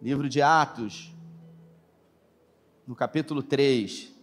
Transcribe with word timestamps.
livro 0.00 0.28
de 0.28 0.40
Atos, 0.40 1.12
no 2.86 2.94
capítulo 2.94 3.42
3. 3.42 4.14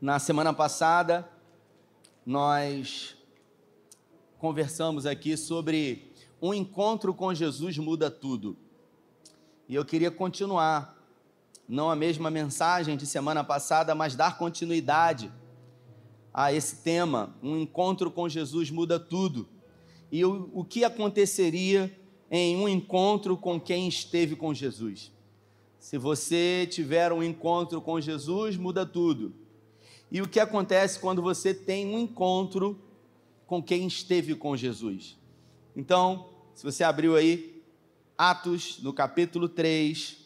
Na 0.00 0.18
semana 0.18 0.52
passada, 0.52 1.28
nós 2.24 3.16
conversamos 4.38 5.04
aqui 5.04 5.36
sobre 5.36 6.10
um 6.40 6.54
encontro 6.54 7.12
com 7.12 7.34
Jesus 7.34 7.76
muda 7.76 8.10
tudo. 8.10 8.56
E 9.68 9.74
eu 9.74 9.84
queria 9.84 10.10
continuar, 10.10 10.96
não 11.68 11.90
a 11.90 11.96
mesma 11.96 12.30
mensagem 12.30 12.96
de 12.96 13.06
semana 13.06 13.44
passada, 13.44 13.94
mas 13.94 14.14
dar 14.14 14.38
continuidade 14.38 15.30
a 16.34 16.52
esse 16.52 16.82
tema. 16.82 17.32
Um 17.40 17.56
encontro 17.56 18.10
com 18.10 18.28
Jesus 18.28 18.68
muda 18.68 18.98
tudo. 18.98 19.48
E 20.10 20.24
o, 20.24 20.50
o 20.52 20.64
que 20.64 20.82
aconteceria 20.82 21.96
em 22.28 22.56
um 22.56 22.68
encontro 22.68 23.36
com 23.36 23.60
quem 23.60 23.86
esteve 23.86 24.34
com 24.34 24.52
Jesus? 24.52 25.12
Se 25.78 25.96
você 25.96 26.66
tiver 26.68 27.12
um 27.12 27.22
encontro 27.22 27.80
com 27.80 28.00
Jesus, 28.00 28.56
muda 28.56 28.84
tudo. 28.84 29.32
E 30.10 30.20
o 30.20 30.28
que 30.28 30.40
acontece 30.40 30.98
quando 30.98 31.22
você 31.22 31.54
tem 31.54 31.86
um 31.86 31.98
encontro 31.98 32.80
com 33.46 33.62
quem 33.62 33.86
esteve 33.86 34.34
com 34.34 34.56
Jesus? 34.56 35.16
Então, 35.76 36.30
se 36.54 36.64
você 36.64 36.82
abriu 36.82 37.14
aí 37.16 37.62
Atos, 38.16 38.80
no 38.82 38.92
capítulo 38.92 39.48
3, 39.48 40.16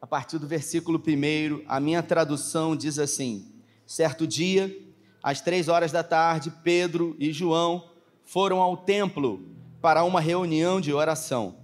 a 0.00 0.06
partir 0.06 0.38
do 0.38 0.46
versículo 0.46 0.98
1, 0.98 1.64
a 1.66 1.80
minha 1.80 2.02
tradução 2.02 2.76
diz 2.76 2.98
assim: 2.98 3.46
Certo 3.86 4.26
dia, 4.26 4.85
às 5.26 5.40
três 5.40 5.66
horas 5.66 5.90
da 5.90 6.04
tarde, 6.04 6.52
Pedro 6.62 7.16
e 7.18 7.32
João 7.32 7.90
foram 8.24 8.62
ao 8.62 8.76
templo 8.76 9.44
para 9.82 10.04
uma 10.04 10.20
reunião 10.20 10.80
de 10.80 10.92
oração. 10.92 11.56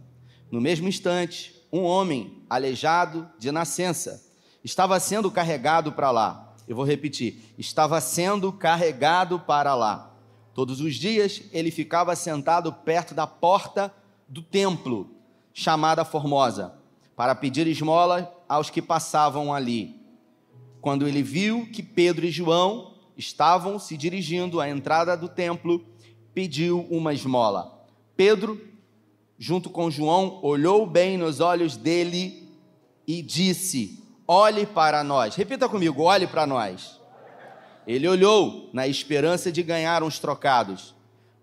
No 0.50 0.60
mesmo 0.60 0.88
instante, 0.88 1.54
um 1.72 1.84
homem 1.84 2.42
aleijado 2.50 3.30
de 3.38 3.52
nascença 3.52 4.20
estava 4.64 4.98
sendo 4.98 5.30
carregado 5.30 5.92
para 5.92 6.10
lá. 6.10 6.56
Eu 6.66 6.74
vou 6.74 6.84
repetir: 6.84 7.54
estava 7.56 8.00
sendo 8.00 8.52
carregado 8.52 9.38
para 9.38 9.76
lá. 9.76 10.12
Todos 10.52 10.80
os 10.80 10.96
dias 10.96 11.42
ele 11.52 11.70
ficava 11.70 12.16
sentado 12.16 12.72
perto 12.72 13.14
da 13.14 13.28
porta 13.28 13.94
do 14.26 14.42
templo 14.42 15.08
chamada 15.54 16.04
Formosa, 16.04 16.74
para 17.14 17.32
pedir 17.32 17.68
esmola 17.68 18.34
aos 18.48 18.70
que 18.70 18.82
passavam 18.82 19.54
ali. 19.54 20.00
Quando 20.80 21.06
ele 21.06 21.22
viu 21.22 21.70
que 21.70 21.80
Pedro 21.80 22.26
e 22.26 22.30
João 22.32 22.91
estavam 23.16 23.78
se 23.78 23.96
dirigindo 23.96 24.60
à 24.60 24.68
entrada 24.68 25.16
do 25.16 25.28
templo, 25.28 25.84
pediu 26.34 26.86
uma 26.90 27.12
esmola. 27.12 27.86
Pedro, 28.16 28.60
junto 29.38 29.70
com 29.70 29.90
João, 29.90 30.40
olhou 30.42 30.86
bem 30.86 31.16
nos 31.16 31.40
olhos 31.40 31.76
dele 31.76 32.48
e 33.06 33.22
disse: 33.22 34.02
Olhe 34.26 34.66
para 34.66 35.02
nós. 35.02 35.34
Repita 35.34 35.68
comigo: 35.68 36.02
olhe 36.02 36.26
para 36.26 36.46
nós. 36.46 37.00
Ele 37.86 38.06
olhou 38.06 38.70
na 38.72 38.86
esperança 38.86 39.50
de 39.50 39.62
ganhar 39.62 40.02
uns 40.02 40.18
trocados. 40.18 40.94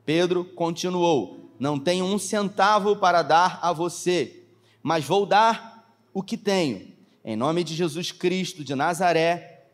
Pedro 0.05 0.45
continuou: 0.45 1.51
não 1.59 1.77
tenho 1.77 2.05
um 2.05 2.17
centavo 2.17 2.95
para 2.95 3.21
dar 3.21 3.59
a 3.61 3.73
você, 3.73 4.43
mas 4.81 5.03
vou 5.03 5.25
dar 5.25 5.93
o 6.13 6.23
que 6.23 6.37
tenho. 6.37 6.93
Em 7.23 7.35
nome 7.35 7.65
de 7.65 7.75
Jesus 7.75 8.13
Cristo 8.13 8.63
de 8.63 8.73
Nazaré, 8.73 9.65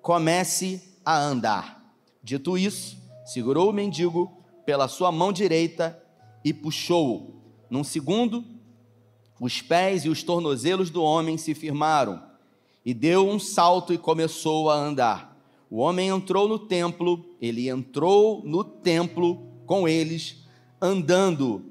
comece 0.00 0.87
a 1.08 1.18
andar. 1.18 1.90
Dito 2.22 2.58
isso, 2.58 2.98
segurou 3.24 3.70
o 3.70 3.72
mendigo 3.72 4.30
pela 4.66 4.86
sua 4.88 5.10
mão 5.10 5.32
direita 5.32 5.98
e 6.44 6.52
puxou-o. 6.52 7.40
Num 7.70 7.82
segundo, 7.82 8.44
os 9.40 9.62
pés 9.62 10.04
e 10.04 10.10
os 10.10 10.22
tornozelos 10.22 10.90
do 10.90 11.02
homem 11.02 11.38
se 11.38 11.54
firmaram, 11.54 12.22
e 12.84 12.92
deu 12.92 13.26
um 13.26 13.38
salto 13.38 13.94
e 13.94 13.96
começou 13.96 14.68
a 14.68 14.76
andar. 14.76 15.34
O 15.70 15.78
homem 15.78 16.10
entrou 16.10 16.46
no 16.46 16.58
templo, 16.58 17.24
ele 17.40 17.70
entrou 17.70 18.42
no 18.44 18.62
templo 18.62 19.46
com 19.64 19.88
eles 19.88 20.44
andando 20.78 21.64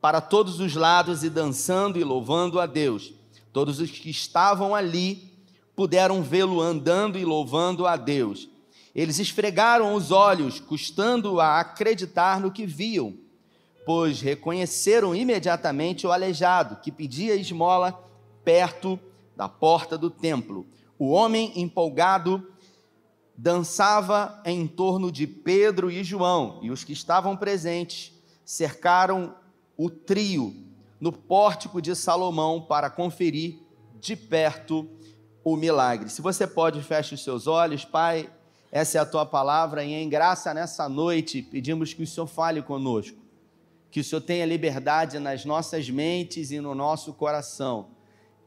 para 0.00 0.22
todos 0.22 0.60
os 0.60 0.74
lados 0.74 1.22
e 1.22 1.28
dançando 1.28 1.98
e 1.98 2.04
louvando 2.04 2.58
a 2.58 2.64
Deus. 2.64 3.12
Todos 3.52 3.80
os 3.80 3.90
que 3.90 4.08
estavam 4.08 4.74
ali 4.74 5.30
puderam 5.76 6.22
vê-lo 6.22 6.58
andando 6.62 7.18
e 7.18 7.24
louvando 7.26 7.86
a 7.86 7.94
Deus. 7.94 8.48
Eles 8.94 9.18
esfregaram 9.18 9.94
os 9.94 10.10
olhos, 10.10 10.60
custando 10.60 11.40
a 11.40 11.60
acreditar 11.60 12.40
no 12.40 12.50
que 12.50 12.66
viam, 12.66 13.14
pois 13.84 14.20
reconheceram 14.20 15.14
imediatamente 15.14 16.06
o 16.06 16.12
aleijado 16.12 16.76
que 16.82 16.92
pedia 16.92 17.34
esmola 17.34 17.98
perto 18.44 18.98
da 19.36 19.48
porta 19.48 19.96
do 19.96 20.10
templo. 20.10 20.66
O 20.98 21.10
homem 21.10 21.52
empolgado 21.54 22.46
dançava 23.36 24.42
em 24.44 24.66
torno 24.66 25.12
de 25.12 25.26
Pedro 25.26 25.90
e 25.90 26.02
João, 26.02 26.58
e 26.60 26.70
os 26.70 26.82
que 26.82 26.92
estavam 26.92 27.36
presentes 27.36 28.12
cercaram 28.44 29.34
o 29.76 29.88
trio 29.88 30.54
no 31.00 31.12
pórtico 31.12 31.80
de 31.80 31.94
Salomão 31.94 32.60
para 32.60 32.90
conferir 32.90 33.60
de 34.00 34.16
perto 34.16 34.88
o 35.44 35.56
milagre. 35.56 36.10
Se 36.10 36.20
você 36.20 36.46
pode, 36.46 36.82
feche 36.82 37.14
os 37.14 37.22
seus 37.22 37.46
olhos, 37.46 37.84
Pai, 37.84 38.28
essa 38.70 38.98
é 38.98 39.00
a 39.00 39.06
tua 39.06 39.24
palavra 39.24 39.82
e 39.82 39.92
em 39.92 40.08
graça 40.08 40.52
nessa 40.52 40.88
noite 40.88 41.42
pedimos 41.42 41.94
que 41.94 42.02
o 42.02 42.06
Senhor 42.06 42.26
fale 42.26 42.60
conosco, 42.60 43.18
que 43.90 44.00
o 44.00 44.04
Senhor 44.04 44.20
tenha 44.20 44.44
liberdade 44.44 45.18
nas 45.18 45.44
nossas 45.44 45.88
mentes 45.88 46.50
e 46.50 46.60
no 46.60 46.74
nosso 46.74 47.14
coração, 47.14 47.88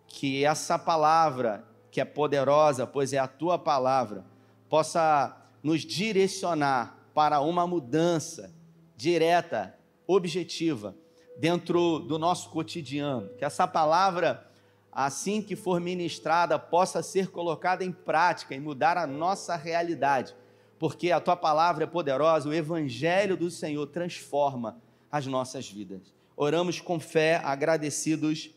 que 0.07 0.45
essa 0.45 0.77
palavra, 0.77 1.65
que 1.89 1.99
é 1.99 2.05
poderosa, 2.05 2.85
pois 2.85 3.13
é 3.13 3.17
a 3.17 3.27
tua 3.27 3.57
palavra, 3.57 4.23
possa 4.69 5.35
nos 5.63 5.81
direcionar 5.81 6.97
para 7.13 7.41
uma 7.41 7.65
mudança 7.65 8.53
direta 8.95 9.75
objetiva 10.05 10.95
dentro 11.37 11.99
do 11.99 12.19
nosso 12.19 12.49
cotidiano. 12.49 13.29
Que 13.37 13.45
essa 13.45 13.67
palavra, 13.67 14.47
assim 14.91 15.41
que 15.41 15.55
for 15.55 15.79
ministrada, 15.79 16.59
possa 16.59 17.01
ser 17.01 17.29
colocada 17.29 17.83
em 17.83 17.91
prática 17.91 18.53
e 18.53 18.59
mudar 18.59 18.97
a 18.97 19.07
nossa 19.07 19.55
realidade. 19.55 20.35
Porque 20.77 21.11
a 21.11 21.19
tua 21.19 21.35
palavra 21.35 21.83
é 21.83 21.87
poderosa, 21.87 22.49
o 22.49 22.53
evangelho 22.53 23.37
do 23.37 23.49
Senhor 23.49 23.85
transforma 23.87 24.81
as 25.11 25.25
nossas 25.25 25.69
vidas. 25.69 26.13
Oramos 26.35 26.81
com 26.81 26.99
fé, 26.99 27.39
agradecidos 27.43 28.49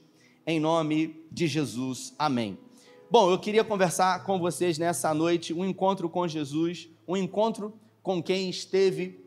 em 0.47 0.59
nome 0.59 1.25
de 1.31 1.47
Jesus. 1.47 2.15
Amém. 2.19 2.59
Bom, 3.11 3.31
eu 3.31 3.39
queria 3.39 3.63
conversar 3.63 4.25
com 4.25 4.39
vocês 4.39 4.79
nessa 4.79 5.13
noite, 5.15 5.53
um 5.53 5.65
encontro 5.65 6.09
com 6.09 6.27
Jesus, 6.27 6.89
um 7.07 7.17
encontro 7.17 7.79
com 8.03 8.23
quem 8.23 8.49
esteve 8.51 9.21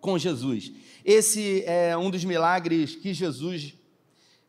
com 0.00 0.16
Jesus. 0.16 0.72
Esse 1.04 1.64
é 1.64 1.96
um 1.96 2.10
dos 2.10 2.24
milagres 2.24 2.96
que 2.96 3.12
Jesus 3.12 3.74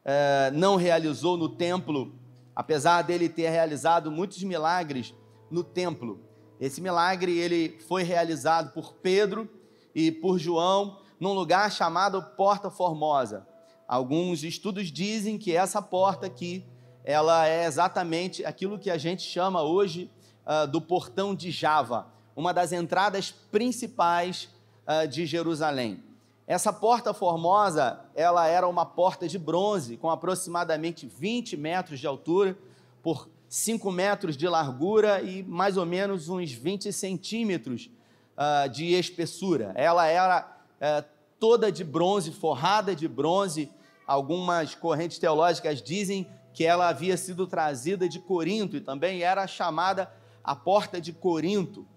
é, 0.04 0.52
não 0.52 0.76
realizou 0.76 1.38
no 1.38 1.50
templo, 1.50 2.14
apesar 2.56 3.02
dele 3.02 3.30
ter 3.30 3.50
realizado 3.50 4.12
muitos 4.12 4.42
milagres 4.44 5.14
no 5.50 5.64
templo. 5.64 6.20
Esse 6.60 6.82
milagre 6.82 7.38
ele 7.38 7.80
foi 7.88 8.04
realizado 8.04 8.72
por 8.74 8.94
Pedro 8.94 9.50
e 9.94 10.12
por 10.12 10.38
João 10.38 11.00
num 11.20 11.34
lugar 11.34 11.72
chamado 11.72 12.22
Porta 12.36 12.70
Formosa. 12.70 13.48
Alguns 13.88 14.44
estudos 14.44 14.92
dizem 14.92 15.38
que 15.38 15.56
essa 15.56 15.82
porta 15.82 16.26
aqui, 16.26 16.66
ela 17.04 17.48
é 17.48 17.66
exatamente 17.66 18.46
aquilo 18.46 18.80
que 18.80 18.90
a 18.90 18.98
gente 18.98 19.22
chama 19.22 19.62
hoje 19.62 20.10
uh, 20.46 20.68
do 20.68 20.82
portão 20.82 21.36
de 21.36 21.52
Java, 21.52 22.08
uma 22.36 22.54
das 22.54 22.72
entradas 22.72 23.32
principais 23.32 24.50
uh, 24.88 25.08
de 25.08 25.26
Jerusalém. 25.26 26.02
Essa 26.52 26.74
porta 26.74 27.14
formosa, 27.14 28.02
ela 28.14 28.46
era 28.46 28.68
uma 28.68 28.86
porta 28.86 29.26
de 29.26 29.40
bronze, 29.40 29.96
com 29.96 30.10
aproximadamente 30.10 31.08
20 31.08 31.56
metros 31.56 31.98
de 31.98 32.06
altura, 32.06 32.58
por 33.02 33.30
5 33.48 33.90
metros 33.90 34.36
de 34.36 34.50
largura 34.50 35.22
e 35.22 35.44
mais 35.44 35.78
ou 35.78 35.86
menos 35.86 36.28
uns 36.28 36.52
20 36.52 36.92
centímetros 36.92 37.90
uh, 38.36 38.68
de 38.68 38.88
espessura. 38.88 39.72
Ela 39.78 40.08
era 40.08 40.58
uh, 40.82 41.06
toda 41.40 41.72
de 41.72 41.86
bronze, 41.86 42.32
forrada 42.34 42.94
de 42.94 43.08
bronze. 43.08 43.72
Algumas 44.06 44.76
correntes 44.76 45.20
teológicas 45.20 45.82
dizem 45.82 46.28
que 46.54 46.66
ela 46.66 46.90
havia 46.90 47.16
sido 47.16 47.48
trazida 47.48 48.10
de 48.10 48.20
Corinto 48.20 48.76
e 48.76 48.82
também 48.82 49.24
era 49.24 49.48
chamada 49.48 50.12
a 50.44 50.54
porta 50.54 51.00
de 51.00 51.14
Corinto. 51.14 51.88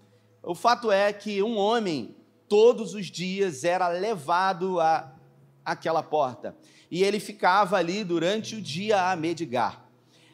O 0.41 0.55
fato 0.55 0.93
é 0.93 1.11
que 1.11 1.43
um 1.43 1.57
homem 1.57 2.15
todos 2.47 2.93
os 2.93 3.07
dias 3.07 3.63
era 3.63 3.87
levado 3.87 4.79
a 4.79 5.11
aquela 5.65 6.03
porta. 6.03 6.55
E 6.91 7.03
ele 7.03 7.19
ficava 7.19 7.77
ali 7.77 8.03
durante 8.03 8.55
o 8.55 8.61
dia 8.61 9.11
a 9.11 9.15
medigar. 9.15 9.83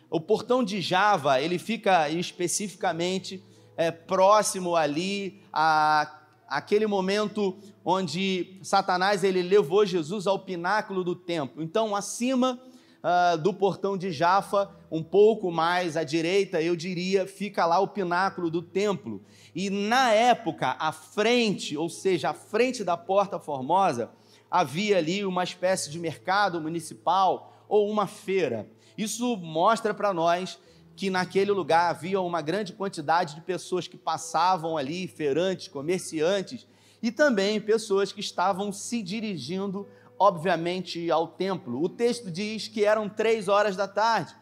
O 0.09 0.19
portão 0.19 0.61
de 0.61 0.81
Java, 0.81 1.39
ele 1.39 1.57
fica 1.57 2.09
especificamente 2.09 3.41
é, 3.77 3.89
próximo 3.89 4.75
ali 4.75 5.41
a, 5.53 6.19
aquele 6.47 6.85
momento 6.85 7.57
onde 7.83 8.59
Satanás 8.61 9.23
ele 9.23 9.41
levou 9.41 9.85
Jesus 9.85 10.27
ao 10.27 10.37
pináculo 10.39 11.03
do 11.03 11.15
templo. 11.15 11.63
Então, 11.63 11.95
acima 11.95 12.59
uh, 13.03 13.37
do 13.37 13.53
portão 13.53 13.97
de 13.97 14.11
Jafa, 14.11 14.69
um 14.91 15.03
pouco 15.03 15.51
mais 15.51 15.97
à 15.97 16.03
direita, 16.03 16.61
eu 16.61 16.75
diria, 16.75 17.25
fica 17.25 17.65
lá 17.65 17.79
o 17.79 17.87
pináculo 17.87 18.49
do 18.49 18.61
templo. 18.61 19.21
E 19.55 19.69
na 19.69 20.11
época, 20.11 20.75
à 20.79 20.91
frente, 20.91 21.75
ou 21.77 21.89
seja, 21.89 22.29
à 22.29 22.33
frente 22.33 22.83
da 22.83 22.95
Porta 22.95 23.39
Formosa, 23.39 24.11
havia 24.49 24.97
ali 24.97 25.25
uma 25.25 25.43
espécie 25.43 25.89
de 25.89 25.99
mercado 25.99 26.59
municipal 26.59 27.65
ou 27.67 27.89
uma 27.89 28.07
feira. 28.07 28.69
Isso 28.97 29.37
mostra 29.37 29.93
para 29.93 30.13
nós 30.13 30.59
que 30.95 31.09
naquele 31.09 31.51
lugar 31.51 31.89
havia 31.89 32.19
uma 32.19 32.41
grande 32.41 32.73
quantidade 32.73 33.35
de 33.35 33.41
pessoas 33.41 33.87
que 33.87 33.97
passavam 33.97 34.77
ali, 34.77 35.07
feirantes, 35.07 35.67
comerciantes, 35.67 36.67
e 37.01 37.11
também 37.11 37.59
pessoas 37.59 38.11
que 38.11 38.19
estavam 38.19 38.71
se 38.71 39.01
dirigindo 39.01 39.87
obviamente, 40.21 41.09
ao 41.09 41.27
templo. 41.27 41.81
O 41.81 41.89
texto 41.89 42.29
diz 42.29 42.67
que 42.67 42.85
eram 42.85 43.09
três 43.09 43.47
horas 43.47 43.75
da 43.75 43.87
tarde 43.87 44.35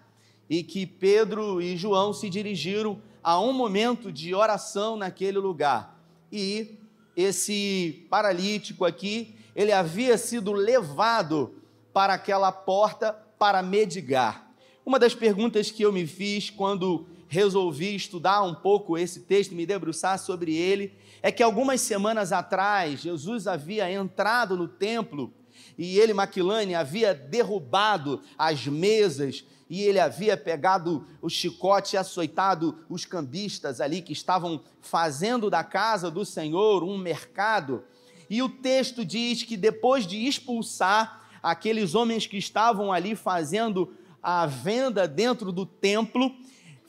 e 0.50 0.62
que 0.62 0.86
Pedro 0.86 1.62
e 1.62 1.78
João 1.78 2.12
se 2.12 2.30
dirigiram 2.30 3.02
a 3.24 3.40
um 3.40 3.54
momento 3.54 4.12
de 4.12 4.36
oração 4.36 4.98
naquele 4.98 5.38
lugar. 5.38 5.98
E 6.30 6.78
esse 7.16 8.06
paralítico 8.10 8.84
aqui, 8.84 9.34
ele 9.56 9.72
havia 9.72 10.18
sido 10.18 10.52
levado 10.52 11.56
para 11.94 12.14
aquela 12.16 12.52
porta 12.52 13.14
para 13.40 13.64
medigar. 13.64 14.52
Uma 14.86 15.00
das 15.00 15.16
perguntas 15.16 15.72
que 15.72 15.84
eu 15.84 15.94
me 15.94 16.06
fiz 16.06 16.50
quando 16.50 17.08
resolvi 17.30 17.96
estudar 17.96 18.44
um 18.44 18.54
pouco 18.54 18.98
esse 18.98 19.22
texto, 19.22 19.56
me 19.56 19.66
debruçar 19.66 20.20
sobre 20.20 20.54
ele, 20.58 20.94
é 21.22 21.32
que 21.32 21.42
algumas 21.42 21.80
semanas 21.80 22.34
atrás 22.34 23.00
Jesus 23.00 23.48
havia 23.48 23.90
entrado 23.90 24.58
no 24.58 24.68
templo 24.68 25.34
e 25.78 26.00
ele, 26.00 26.14
Maquilane, 26.14 26.76
havia 26.76 27.14
derrubado 27.14 28.22
as 28.38 28.66
mesas 28.68 29.46
e 29.70 29.82
ele 29.84 30.00
havia 30.00 30.36
pegado 30.36 31.06
o 31.22 31.30
chicote 31.30 31.96
e 31.96 31.98
açoitado 31.98 32.80
os 32.90 33.06
cambistas 33.06 33.80
ali 33.80 34.02
que 34.02 34.14
estavam 34.14 34.62
fazendo 34.82 35.50
da 35.50 35.64
casa 35.64 36.10
do 36.10 36.26
Senhor 36.26 36.84
um 36.84 36.98
mercado. 36.98 37.84
E 38.30 38.42
o 38.42 38.50
texto 38.50 39.06
diz 39.06 39.44
que 39.44 39.56
depois 39.56 40.08
de 40.08 40.28
expulsar 40.28 41.22
aqueles 41.42 41.94
homens 41.94 42.26
que 42.26 42.38
estavam 42.38 42.92
ali 42.92 43.16
fazendo 43.16 43.94
a 44.22 44.46
venda 44.46 45.08
dentro 45.08 45.52
do 45.52 45.66
templo, 45.66 46.36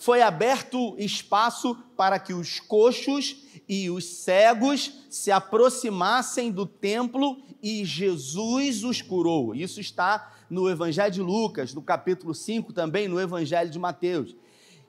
foi 0.00 0.23
aberto 0.23 0.97
espaço 0.99 1.76
para 1.94 2.19
que 2.19 2.32
os 2.32 2.58
coxos 2.58 3.37
e 3.69 3.91
os 3.91 4.05
cegos 4.05 4.91
se 5.11 5.31
aproximassem 5.31 6.50
do 6.50 6.64
templo 6.64 7.37
e 7.62 7.85
Jesus 7.85 8.82
os 8.82 9.02
curou. 9.02 9.55
Isso 9.55 9.79
está 9.79 10.32
no 10.49 10.70
Evangelho 10.70 11.12
de 11.12 11.20
Lucas, 11.20 11.75
no 11.75 11.82
capítulo 11.82 12.35
5, 12.35 12.73
também 12.73 13.08
no 13.08 13.20
Evangelho 13.20 13.69
de 13.69 13.79
Mateus. 13.79 14.35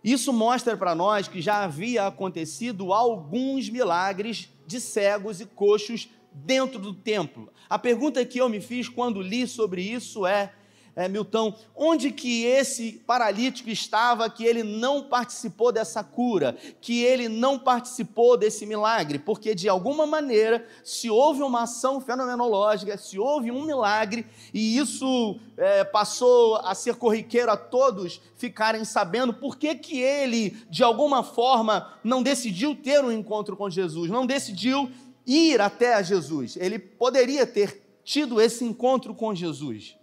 Isso 0.02 0.32
mostra 0.32 0.78
para 0.78 0.96
nós 0.96 1.28
que 1.28 1.42
já 1.42 1.62
havia 1.62 2.08
acontecido 2.08 2.94
alguns 2.94 3.70
milagres 3.70 4.48
de 4.66 4.80
cegos 4.80 5.42
e 5.42 5.46
coxos 5.46 6.08
dentro 6.32 6.80
do 6.80 6.94
templo. 6.94 7.52
A 7.70 7.78
pergunta 7.78 8.26
que 8.26 8.40
eu 8.40 8.48
me 8.48 8.62
fiz 8.62 8.88
quando 8.88 9.22
li 9.22 9.46
sobre 9.46 9.82
isso 9.82 10.26
é: 10.26 10.54
é, 10.96 11.08
Milton, 11.08 11.56
onde 11.76 12.12
que 12.12 12.44
esse 12.44 13.02
paralítico 13.08 13.70
estava 13.70 14.30
que 14.30 14.44
ele 14.44 14.62
não 14.62 15.04
participou 15.04 15.72
dessa 15.72 16.04
cura, 16.04 16.58
que 16.82 17.02
ele 17.04 17.30
não 17.30 17.58
participou 17.58 18.36
desse 18.36 18.66
milagre? 18.66 19.18
Porque 19.18 19.56
de 19.56 19.70
alguma 19.70 20.06
maneira, 20.06 20.66
se 20.84 21.10
houve 21.10 21.42
uma 21.42 21.64
ação 21.64 22.02
fenomenológica, 22.02 22.98
se 22.98 23.18
houve 23.18 23.52
um 23.52 23.64
milagre 23.64 24.26
e 24.54 24.78
isso 24.78 25.40
é, 25.58 25.84
passou 25.84 26.58
a 26.58 26.76
ser 26.76 26.96
corriqueiro 26.96 27.52
a 27.52 27.58
todos 27.58 28.22
ficarem 28.36 28.84
sabendo, 28.84 29.34
por 29.34 29.58
que 29.58 29.76
que 29.76 30.02
ele, 30.02 30.58
de 30.70 30.84
alguma 30.84 31.24
forma, 31.24 31.94
não 32.04 32.22
decidiu 32.22 32.76
ter 32.76 33.04
um 33.04 33.12
encontro 33.12 33.56
com 33.56 33.70
Jesus, 33.70 34.10
não 34.10 34.26
decidiu 34.26 34.92
ir 35.26 35.62
até 35.62 35.94
a 35.94 36.02
Jesus? 36.02 36.58
Ele 36.58 36.78
poderia 36.78 37.46
ter 37.46 37.82
tido 38.04 38.42
esse 38.42 38.66
encontro 38.66 39.14
com 39.14 39.34
Jesus. 39.34 39.96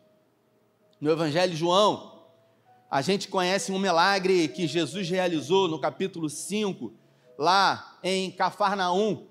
No 1.00 1.12
Evangelho 1.12 1.52
de 1.52 1.56
João, 1.56 2.24
a 2.90 3.00
gente 3.02 3.28
conhece 3.28 3.70
um 3.70 3.78
milagre 3.78 4.48
que 4.48 4.66
Jesus 4.66 5.08
realizou 5.08 5.68
no 5.68 5.78
capítulo 5.78 6.28
5, 6.28 6.92
lá 7.38 7.96
em 8.02 8.32
Cafarnaum, 8.32 9.28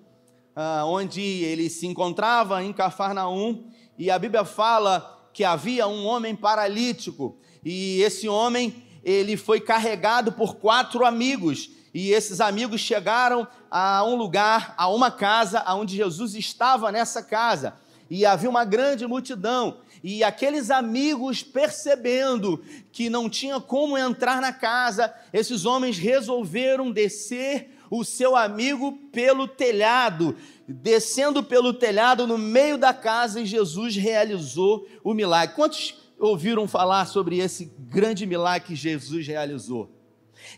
ah, 0.55 0.85
onde 0.85 1.21
ele 1.21 1.69
se 1.69 1.85
encontrava 1.85 2.63
em 2.63 2.71
Cafarnaum, 2.71 3.65
e 3.97 4.09
a 4.09 4.17
Bíblia 4.17 4.45
fala 4.45 5.29
que 5.33 5.43
havia 5.43 5.89
um 5.89 6.05
homem 6.05 6.37
paralítico, 6.37 7.37
e 7.65 7.99
esse 8.01 8.29
homem 8.29 8.81
ele 9.03 9.35
foi 9.35 9.59
carregado 9.59 10.31
por 10.31 10.55
quatro 10.55 11.05
amigos, 11.05 11.69
e 11.93 12.11
esses 12.11 12.39
amigos 12.39 12.79
chegaram 12.79 13.45
a 13.69 14.05
um 14.05 14.15
lugar, 14.15 14.73
a 14.77 14.87
uma 14.87 15.11
casa, 15.11 15.65
onde 15.73 15.97
Jesus 15.97 16.33
estava 16.33 16.93
nessa 16.93 17.21
casa, 17.21 17.75
e 18.09 18.25
havia 18.25 18.49
uma 18.49 18.65
grande 18.65 19.05
multidão, 19.05 19.77
e 20.03 20.23
aqueles 20.23 20.69
amigos, 20.69 21.43
percebendo 21.43 22.63
que 22.91 23.09
não 23.09 23.29
tinha 23.29 23.59
como 23.59 23.97
entrar 23.97 24.41
na 24.41 24.53
casa, 24.53 25.13
esses 25.33 25.65
homens 25.65 25.97
resolveram 25.97 26.91
descer 26.91 27.71
o 27.89 28.03
seu 28.03 28.35
amigo 28.35 28.91
pelo 29.11 29.47
telhado, 29.47 30.35
descendo 30.67 31.43
pelo 31.43 31.73
telhado 31.73 32.27
no 32.27 32.37
meio 32.37 32.77
da 32.77 32.93
casa, 32.93 33.41
e 33.41 33.45
Jesus 33.45 33.95
realizou 33.95 34.87
o 35.03 35.13
milagre. 35.13 35.55
Quantos 35.55 35.95
ouviram 36.19 36.67
falar 36.67 37.05
sobre 37.05 37.39
esse 37.39 37.71
grande 37.79 38.25
milagre 38.25 38.67
que 38.67 38.75
Jesus 38.75 39.25
realizou? 39.25 39.89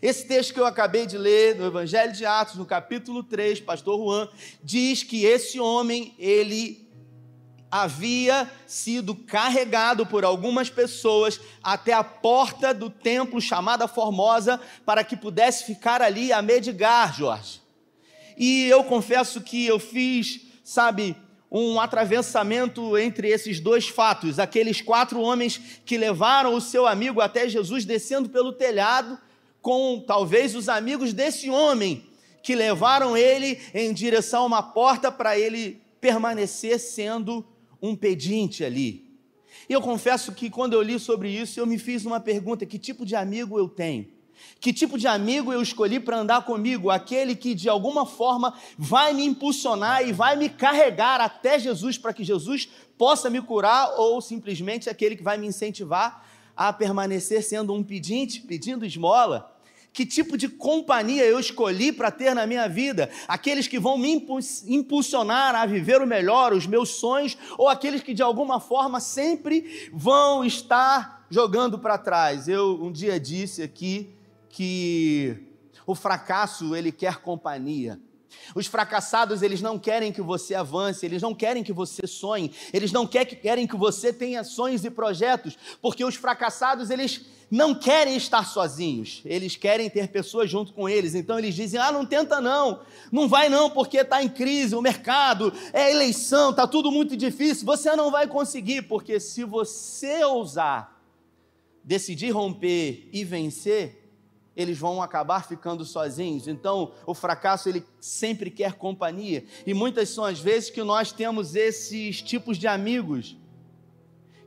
Esse 0.02 0.26
texto 0.26 0.52
que 0.52 0.60
eu 0.60 0.66
acabei 0.66 1.06
de 1.06 1.16
ler 1.16 1.56
no 1.56 1.66
Evangelho 1.66 2.12
de 2.12 2.24
Atos, 2.24 2.56
no 2.56 2.66
capítulo 2.66 3.22
3, 3.22 3.60
pastor 3.60 3.98
Juan, 3.98 4.28
diz 4.62 5.02
que 5.02 5.24
esse 5.24 5.58
homem, 5.58 6.14
ele 6.18 6.89
havia 7.70 8.50
sido 8.66 9.14
carregado 9.14 10.04
por 10.04 10.24
algumas 10.24 10.68
pessoas 10.68 11.40
até 11.62 11.92
a 11.92 12.02
porta 12.02 12.74
do 12.74 12.90
templo 12.90 13.40
chamada 13.40 13.86
Formosa 13.86 14.60
para 14.84 15.04
que 15.04 15.16
pudesse 15.16 15.64
ficar 15.64 16.02
ali 16.02 16.32
a 16.32 16.42
medigar, 16.42 17.14
Jorge. 17.14 17.60
E 18.36 18.66
eu 18.66 18.82
confesso 18.82 19.40
que 19.40 19.66
eu 19.66 19.78
fiz, 19.78 20.40
sabe, 20.64 21.14
um 21.50 21.80
atravessamento 21.80 22.96
entre 22.96 23.28
esses 23.28 23.60
dois 23.60 23.88
fatos, 23.88 24.38
aqueles 24.38 24.80
quatro 24.80 25.20
homens 25.20 25.60
que 25.84 25.98
levaram 25.98 26.54
o 26.54 26.60
seu 26.60 26.86
amigo 26.86 27.20
até 27.20 27.48
Jesus 27.48 27.84
descendo 27.84 28.28
pelo 28.28 28.52
telhado, 28.52 29.18
com 29.60 30.02
talvez 30.06 30.54
os 30.54 30.68
amigos 30.68 31.12
desse 31.12 31.50
homem 31.50 32.06
que 32.42 32.54
levaram 32.54 33.16
ele 33.16 33.60
em 33.74 33.92
direção 33.92 34.44
a 34.44 34.46
uma 34.46 34.62
porta 34.62 35.12
para 35.12 35.38
ele 35.38 35.82
permanecer 36.00 36.78
sendo 36.78 37.44
um 37.82 37.94
pedinte 37.94 38.64
ali. 38.64 39.10
E 39.68 39.72
eu 39.72 39.80
confesso 39.80 40.32
que 40.32 40.50
quando 40.50 40.72
eu 40.72 40.82
li 40.82 40.98
sobre 40.98 41.30
isso, 41.30 41.60
eu 41.60 41.66
me 41.66 41.78
fiz 41.78 42.04
uma 42.04 42.20
pergunta: 42.20 42.66
que 42.66 42.78
tipo 42.78 43.06
de 43.06 43.14
amigo 43.14 43.58
eu 43.58 43.68
tenho? 43.68 44.06
Que 44.58 44.72
tipo 44.72 44.98
de 44.98 45.06
amigo 45.06 45.52
eu 45.52 45.62
escolhi 45.62 46.00
para 46.00 46.18
andar 46.18 46.44
comigo? 46.44 46.90
Aquele 46.90 47.34
que 47.34 47.54
de 47.54 47.68
alguma 47.68 48.06
forma 48.06 48.54
vai 48.76 49.12
me 49.12 49.24
impulsionar 49.24 50.06
e 50.06 50.12
vai 50.12 50.36
me 50.36 50.48
carregar 50.48 51.20
até 51.20 51.58
Jesus 51.58 51.98
para 51.98 52.12
que 52.12 52.24
Jesus 52.24 52.68
possa 52.96 53.30
me 53.30 53.40
curar, 53.40 53.94
ou 53.96 54.20
simplesmente 54.20 54.90
aquele 54.90 55.16
que 55.16 55.22
vai 55.22 55.38
me 55.38 55.46
incentivar 55.46 56.26
a 56.56 56.72
permanecer 56.72 57.42
sendo 57.42 57.72
um 57.72 57.82
pedinte, 57.82 58.40
pedindo 58.42 58.84
esmola? 58.84 59.56
Que 59.92 60.06
tipo 60.06 60.38
de 60.38 60.48
companhia 60.48 61.24
eu 61.24 61.40
escolhi 61.40 61.90
para 61.92 62.10
ter 62.10 62.34
na 62.34 62.46
minha 62.46 62.68
vida? 62.68 63.10
Aqueles 63.26 63.66
que 63.66 63.78
vão 63.78 63.98
me 63.98 64.24
impulsionar 64.66 65.54
a 65.54 65.66
viver 65.66 66.00
o 66.00 66.06
melhor, 66.06 66.52
os 66.52 66.66
meus 66.66 66.90
sonhos, 66.90 67.36
ou 67.58 67.68
aqueles 67.68 68.02
que 68.02 68.14
de 68.14 68.22
alguma 68.22 68.60
forma 68.60 69.00
sempre 69.00 69.90
vão 69.92 70.44
estar 70.44 71.26
jogando 71.28 71.78
para 71.78 71.98
trás? 71.98 72.46
Eu 72.46 72.80
um 72.80 72.92
dia 72.92 73.18
disse 73.18 73.62
aqui 73.62 74.14
que 74.48 75.36
o 75.84 75.94
fracasso 75.94 76.76
ele 76.76 76.92
quer 76.92 77.16
companhia. 77.16 77.98
Os 78.54 78.66
fracassados, 78.66 79.42
eles 79.42 79.60
não 79.60 79.76
querem 79.76 80.12
que 80.12 80.22
você 80.22 80.54
avance, 80.54 81.04
eles 81.04 81.20
não 81.20 81.34
querem 81.34 81.64
que 81.64 81.72
você 81.72 82.06
sonhe, 82.06 82.52
eles 82.72 82.92
não 82.92 83.06
querem 83.06 83.66
que 83.66 83.76
você 83.76 84.12
tenha 84.12 84.44
sonhos 84.44 84.84
e 84.84 84.90
projetos, 84.90 85.58
porque 85.82 86.04
os 86.04 86.14
fracassados, 86.14 86.90
eles 86.90 87.26
não 87.50 87.74
querem 87.74 88.16
estar 88.16 88.46
sozinhos, 88.46 89.22
eles 89.24 89.56
querem 89.56 89.90
ter 89.90 90.08
pessoas 90.08 90.48
junto 90.48 90.72
com 90.72 90.88
eles. 90.88 91.14
Então 91.14 91.38
eles 91.38 91.54
dizem: 91.54 91.80
ah, 91.80 91.90
não 91.90 92.06
tenta 92.06 92.40
não, 92.40 92.82
não 93.10 93.28
vai 93.28 93.48
não, 93.48 93.68
porque 93.68 93.98
está 93.98 94.22
em 94.22 94.28
crise 94.28 94.76
o 94.76 94.82
mercado, 94.82 95.52
é 95.72 95.90
eleição, 95.90 96.50
está 96.50 96.66
tudo 96.66 96.92
muito 96.92 97.16
difícil. 97.16 97.66
Você 97.66 97.94
não 97.96 98.10
vai 98.10 98.28
conseguir, 98.28 98.82
porque 98.82 99.18
se 99.18 99.42
você 99.42 100.22
ousar 100.24 101.00
decidir 101.82 102.30
romper 102.30 103.08
e 103.12 103.24
vencer, 103.24 104.00
eles 104.54 104.78
vão 104.78 105.02
acabar 105.02 105.46
ficando 105.46 105.84
sozinhos. 105.84 106.46
Então, 106.46 106.92
o 107.06 107.14
fracasso 107.14 107.68
ele 107.68 107.84
sempre 107.98 108.50
quer 108.50 108.74
companhia. 108.74 109.44
E 109.66 109.72
muitas 109.72 110.10
são 110.10 110.24
as 110.24 110.38
vezes 110.38 110.70
que 110.70 110.82
nós 110.82 111.10
temos 111.10 111.56
esses 111.56 112.20
tipos 112.22 112.58
de 112.58 112.66
amigos 112.66 113.36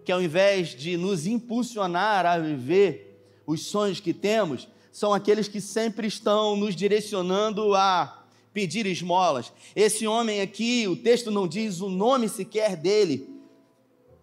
que 0.03 0.12
ao 0.12 0.22
invés 0.22 0.69
de 0.69 0.98
nos 0.98 1.25
impulsionar 1.25 2.25
a 2.25 2.38
viver 2.38 3.19
os 3.45 3.65
sonhos 3.65 4.00
que 4.00 4.13
temos, 4.13 4.67
são 4.91 5.13
aqueles 5.13 5.48
que 5.48 5.60
sempre 5.60 6.07
estão 6.07 6.55
nos 6.55 6.75
direcionando 6.75 7.74
a 7.74 8.24
pedir 8.53 8.86
esmolas. 8.86 9.51
Esse 9.75 10.05
homem 10.05 10.41
aqui, 10.41 10.88
o 10.88 10.95
texto 10.95 11.31
não 11.31 11.48
diz 11.48 11.81
o 11.81 11.89
nome 11.89 12.29
sequer 12.29 12.75
dele. 12.75 13.27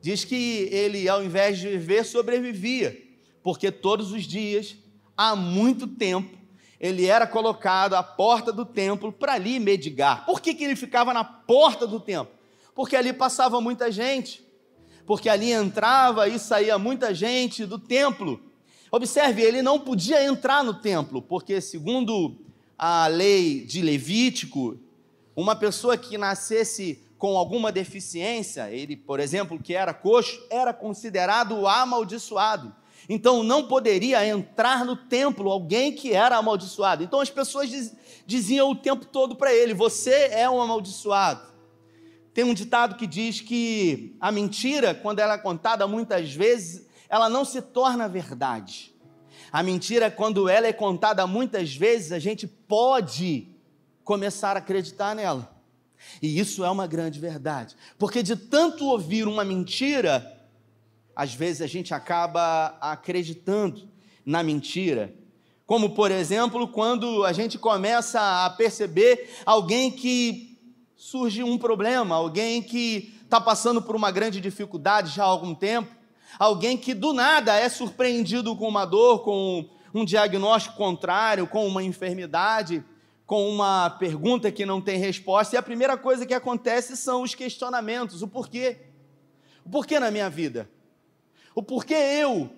Diz 0.00 0.24
que 0.24 0.68
ele, 0.70 1.08
ao 1.08 1.22
invés 1.22 1.58
de 1.58 1.68
viver, 1.68 2.04
sobrevivia, 2.04 2.96
porque 3.42 3.70
todos 3.70 4.12
os 4.12 4.24
dias 4.24 4.76
há 5.16 5.34
muito 5.36 5.86
tempo, 5.86 6.38
ele 6.78 7.04
era 7.04 7.26
colocado 7.26 7.94
à 7.94 8.02
porta 8.02 8.50
do 8.50 8.64
templo 8.64 9.12
para 9.12 9.34
ali 9.34 9.58
medigar. 9.58 10.24
Por 10.24 10.40
que, 10.40 10.54
que 10.54 10.64
ele 10.64 10.76
ficava 10.76 11.12
na 11.12 11.24
porta 11.24 11.86
do 11.86 12.00
templo? 12.00 12.32
Porque 12.74 12.96
ali 12.96 13.12
passava 13.12 13.60
muita 13.60 13.92
gente, 13.92 14.42
porque 15.06 15.28
ali 15.28 15.52
entrava 15.52 16.28
e 16.28 16.38
saía 16.38 16.78
muita 16.78 17.14
gente 17.14 17.66
do 17.66 17.78
templo. 17.78 18.40
Observe, 18.90 19.42
ele 19.42 19.62
não 19.62 19.78
podia 19.78 20.24
entrar 20.24 20.64
no 20.64 20.74
templo, 20.74 21.22
porque, 21.22 21.60
segundo 21.60 22.36
a 22.78 23.06
lei 23.06 23.64
de 23.64 23.82
Levítico, 23.82 24.78
uma 25.36 25.54
pessoa 25.54 25.96
que 25.96 26.18
nascesse 26.18 27.02
com 27.18 27.36
alguma 27.36 27.70
deficiência, 27.70 28.70
ele, 28.70 28.96
por 28.96 29.20
exemplo, 29.20 29.60
que 29.60 29.74
era 29.74 29.92
coxo, 29.92 30.42
era 30.50 30.72
considerado 30.72 31.66
amaldiçoado. 31.68 32.74
Então 33.08 33.42
não 33.42 33.66
poderia 33.66 34.26
entrar 34.26 34.84
no 34.84 34.96
templo 34.96 35.50
alguém 35.50 35.92
que 35.92 36.12
era 36.12 36.36
amaldiçoado. 36.36 37.02
Então 37.02 37.20
as 37.20 37.28
pessoas 37.28 37.68
diz, 37.68 37.94
diziam 38.24 38.70
o 38.70 38.76
tempo 38.76 39.04
todo 39.04 39.34
para 39.36 39.52
ele: 39.52 39.74
Você 39.74 40.28
é 40.32 40.48
um 40.48 40.60
amaldiçoado. 40.60 41.49
Tem 42.32 42.44
um 42.44 42.54
ditado 42.54 42.96
que 42.96 43.06
diz 43.06 43.40
que 43.40 44.16
a 44.20 44.30
mentira, 44.30 44.94
quando 44.94 45.18
ela 45.18 45.34
é 45.34 45.38
contada 45.38 45.86
muitas 45.86 46.32
vezes, 46.32 46.86
ela 47.08 47.28
não 47.28 47.44
se 47.44 47.60
torna 47.60 48.08
verdade. 48.08 48.94
A 49.52 49.62
mentira, 49.62 50.10
quando 50.10 50.48
ela 50.48 50.66
é 50.66 50.72
contada 50.72 51.26
muitas 51.26 51.74
vezes, 51.74 52.12
a 52.12 52.20
gente 52.20 52.46
pode 52.46 53.48
começar 54.04 54.56
a 54.56 54.60
acreditar 54.60 55.14
nela. 55.14 55.60
E 56.22 56.38
isso 56.38 56.64
é 56.64 56.70
uma 56.70 56.86
grande 56.86 57.20
verdade, 57.20 57.76
porque 57.98 58.22
de 58.22 58.34
tanto 58.34 58.86
ouvir 58.86 59.26
uma 59.28 59.44
mentira, 59.44 60.40
às 61.14 61.34
vezes 61.34 61.60
a 61.60 61.66
gente 61.66 61.92
acaba 61.92 62.78
acreditando 62.80 63.88
na 64.24 64.42
mentira. 64.42 65.14
Como, 65.66 65.90
por 65.90 66.10
exemplo, 66.10 66.66
quando 66.68 67.24
a 67.24 67.32
gente 67.32 67.58
começa 67.58 68.44
a 68.44 68.50
perceber 68.50 69.30
alguém 69.44 69.90
que 69.90 70.49
surge 71.00 71.42
um 71.42 71.56
problema, 71.56 72.14
alguém 72.14 72.60
que 72.60 73.18
está 73.24 73.40
passando 73.40 73.80
por 73.80 73.96
uma 73.96 74.10
grande 74.10 74.38
dificuldade 74.38 75.10
já 75.14 75.24
há 75.24 75.26
algum 75.26 75.54
tempo, 75.54 75.90
alguém 76.38 76.76
que 76.76 76.92
do 76.92 77.14
nada 77.14 77.56
é 77.56 77.70
surpreendido 77.70 78.54
com 78.54 78.68
uma 78.68 78.84
dor, 78.84 79.20
com 79.20 79.66
um 79.94 80.04
diagnóstico 80.04 80.76
contrário, 80.76 81.46
com 81.46 81.66
uma 81.66 81.82
enfermidade, 81.82 82.84
com 83.24 83.48
uma 83.48 83.88
pergunta 83.88 84.52
que 84.52 84.66
não 84.66 84.78
tem 84.78 84.98
resposta, 84.98 85.56
e 85.56 85.58
a 85.58 85.62
primeira 85.62 85.96
coisa 85.96 86.26
que 86.26 86.34
acontece 86.34 86.94
são 86.98 87.22
os 87.22 87.34
questionamentos: 87.34 88.20
o 88.20 88.28
porquê? 88.28 88.76
O 89.64 89.70
porquê 89.70 89.98
na 89.98 90.10
minha 90.10 90.28
vida? 90.28 90.70
O 91.54 91.62
porquê 91.62 91.94
eu? 91.94 92.50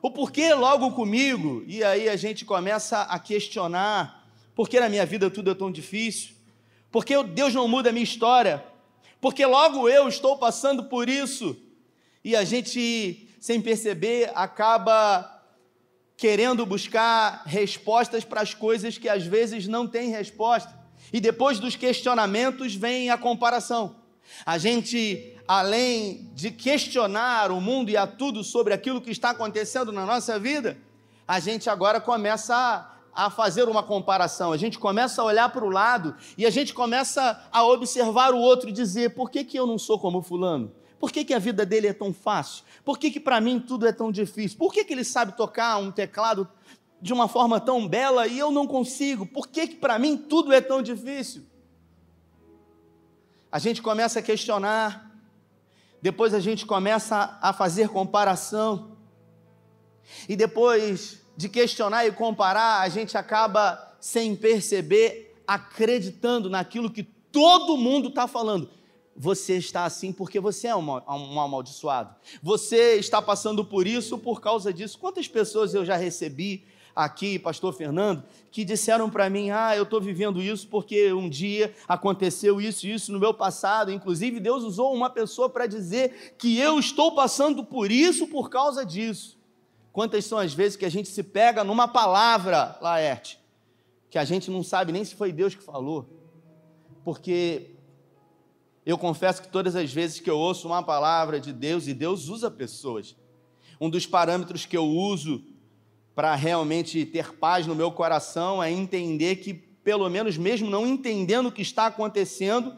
O 0.00 0.08
porquê 0.08 0.54
logo 0.54 0.92
comigo? 0.92 1.64
E 1.66 1.82
aí 1.82 2.08
a 2.08 2.14
gente 2.14 2.44
começa 2.44 3.02
a 3.02 3.18
questionar: 3.18 4.24
por 4.54 4.68
que 4.68 4.78
na 4.78 4.88
minha 4.88 5.04
vida 5.04 5.28
tudo 5.28 5.50
é 5.50 5.54
tão 5.54 5.72
difícil? 5.72 6.41
Por 6.92 7.06
que 7.06 7.20
Deus 7.24 7.54
não 7.54 7.66
muda 7.66 7.88
a 7.88 7.92
minha 7.92 8.04
história? 8.04 8.62
Porque 9.18 9.46
logo 9.46 9.88
eu 9.88 10.06
estou 10.06 10.36
passando 10.36 10.84
por 10.84 11.08
isso. 11.08 11.56
E 12.22 12.36
a 12.36 12.44
gente, 12.44 13.28
sem 13.40 13.60
perceber, 13.62 14.30
acaba 14.34 15.42
querendo 16.18 16.66
buscar 16.66 17.42
respostas 17.46 18.24
para 18.24 18.42
as 18.42 18.52
coisas 18.52 18.98
que 18.98 19.08
às 19.08 19.24
vezes 19.24 19.66
não 19.66 19.88
têm 19.88 20.10
resposta. 20.10 20.72
E 21.10 21.18
depois 21.18 21.58
dos 21.58 21.74
questionamentos 21.74 22.74
vem 22.74 23.10
a 23.10 23.16
comparação. 23.16 23.96
A 24.44 24.58
gente, 24.58 25.34
além 25.48 26.30
de 26.34 26.50
questionar 26.50 27.50
o 27.50 27.60
mundo 27.60 27.90
e 27.90 27.96
a 27.96 28.06
tudo 28.06 28.44
sobre 28.44 28.74
aquilo 28.74 29.00
que 29.00 29.10
está 29.10 29.30
acontecendo 29.30 29.90
na 29.90 30.04
nossa 30.04 30.38
vida, 30.38 30.76
a 31.26 31.40
gente 31.40 31.70
agora 31.70 32.00
começa 32.00 32.54
a, 32.54 32.91
a 33.14 33.30
fazer 33.30 33.68
uma 33.68 33.82
comparação, 33.82 34.52
a 34.52 34.56
gente 34.56 34.78
começa 34.78 35.20
a 35.20 35.24
olhar 35.24 35.48
para 35.50 35.64
o 35.64 35.70
lado 35.70 36.14
e 36.36 36.46
a 36.46 36.50
gente 36.50 36.72
começa 36.72 37.46
a 37.52 37.64
observar 37.64 38.32
o 38.32 38.38
outro 38.38 38.68
e 38.68 38.72
dizer: 38.72 39.14
por 39.14 39.30
que, 39.30 39.44
que 39.44 39.58
eu 39.58 39.66
não 39.66 39.78
sou 39.78 39.98
como 39.98 40.22
Fulano? 40.22 40.72
Por 40.98 41.10
que, 41.10 41.24
que 41.24 41.34
a 41.34 41.38
vida 41.38 41.66
dele 41.66 41.88
é 41.88 41.92
tão 41.92 42.12
fácil? 42.12 42.64
Por 42.84 42.98
que, 42.98 43.10
que 43.10 43.20
para 43.20 43.40
mim 43.40 43.58
tudo 43.58 43.86
é 43.86 43.92
tão 43.92 44.12
difícil? 44.12 44.56
Por 44.56 44.72
que, 44.72 44.84
que 44.84 44.92
ele 44.92 45.04
sabe 45.04 45.36
tocar 45.36 45.76
um 45.78 45.90
teclado 45.90 46.48
de 47.00 47.12
uma 47.12 47.26
forma 47.26 47.60
tão 47.60 47.88
bela 47.88 48.26
e 48.26 48.38
eu 48.38 48.50
não 48.50 48.66
consigo? 48.66 49.26
Por 49.26 49.48
que, 49.48 49.66
que 49.66 49.76
para 49.76 49.98
mim 49.98 50.16
tudo 50.16 50.52
é 50.52 50.60
tão 50.60 50.80
difícil? 50.80 51.44
a 53.52 53.58
gente 53.58 53.82
começa 53.82 54.18
a 54.18 54.22
questionar, 54.22 55.12
depois 56.00 56.32
a 56.32 56.40
gente 56.40 56.64
começa 56.64 57.38
a 57.42 57.52
fazer 57.52 57.90
comparação, 57.90 58.96
e 60.26 60.34
depois 60.34 61.21
de 61.36 61.48
questionar 61.48 62.06
e 62.06 62.12
comparar, 62.12 62.80
a 62.80 62.88
gente 62.88 63.16
acaba, 63.16 63.94
sem 64.00 64.34
perceber, 64.36 65.34
acreditando 65.46 66.50
naquilo 66.50 66.90
que 66.90 67.02
todo 67.02 67.76
mundo 67.76 68.08
está 68.08 68.26
falando. 68.26 68.68
Você 69.16 69.56
está 69.56 69.84
assim 69.84 70.12
porque 70.12 70.40
você 70.40 70.68
é 70.68 70.76
um, 70.76 70.90
amaldiçoado. 71.38 72.14
Você 72.42 72.94
está 72.94 73.20
passando 73.20 73.64
por 73.64 73.86
isso 73.86 74.16
por 74.18 74.40
causa 74.40 74.72
disso. 74.72 74.98
Quantas 74.98 75.28
pessoas 75.28 75.74
eu 75.74 75.84
já 75.84 75.96
recebi 75.96 76.64
aqui, 76.94 77.38
pastor 77.38 77.74
Fernando, 77.74 78.22
que 78.50 78.64
disseram 78.64 79.10
para 79.10 79.28
mim: 79.28 79.50
"Ah, 79.50 79.76
eu 79.76 79.82
estou 79.82 80.00
vivendo 80.00 80.40
isso 80.40 80.66
porque 80.68 81.12
um 81.12 81.28
dia 81.28 81.74
aconteceu 81.86 82.60
isso 82.60 82.86
e 82.86 82.94
isso 82.94 83.12
no 83.12 83.20
meu 83.20 83.34
passado". 83.34 83.92
Inclusive, 83.92 84.40
Deus 84.40 84.64
usou 84.64 84.94
uma 84.94 85.10
pessoa 85.10 85.48
para 85.48 85.66
dizer 85.66 86.34
que 86.38 86.58
eu 86.58 86.78
estou 86.78 87.14
passando 87.14 87.62
por 87.62 87.92
isso 87.92 88.26
por 88.26 88.48
causa 88.48 88.84
disso. 88.84 89.41
Quantas 89.92 90.24
são 90.24 90.38
as 90.38 90.54
vezes 90.54 90.76
que 90.76 90.86
a 90.86 90.90
gente 90.90 91.08
se 91.08 91.22
pega 91.22 91.62
numa 91.62 91.86
palavra, 91.86 92.78
Laerte, 92.80 93.38
que 94.08 94.18
a 94.18 94.24
gente 94.24 94.50
não 94.50 94.62
sabe 94.62 94.90
nem 94.90 95.04
se 95.04 95.14
foi 95.14 95.32
Deus 95.32 95.54
que 95.54 95.62
falou. 95.62 96.08
Porque 97.04 97.76
eu 98.86 98.96
confesso 98.96 99.42
que 99.42 99.48
todas 99.48 99.76
as 99.76 99.92
vezes 99.92 100.18
que 100.18 100.30
eu 100.30 100.38
ouço 100.38 100.66
uma 100.66 100.82
palavra 100.82 101.38
de 101.38 101.52
Deus, 101.52 101.86
e 101.86 101.94
Deus 101.94 102.28
usa 102.28 102.50
pessoas, 102.50 103.14
um 103.80 103.90
dos 103.90 104.06
parâmetros 104.06 104.64
que 104.64 104.76
eu 104.76 104.84
uso 104.84 105.44
para 106.14 106.34
realmente 106.34 107.04
ter 107.04 107.34
paz 107.34 107.66
no 107.66 107.74
meu 107.74 107.90
coração 107.92 108.62
é 108.62 108.70
entender 108.70 109.36
que, 109.36 109.52
pelo 109.52 110.08
menos 110.08 110.36
mesmo 110.36 110.70
não 110.70 110.86
entendendo 110.86 111.46
o 111.46 111.52
que 111.52 111.62
está 111.62 111.86
acontecendo, 111.86 112.76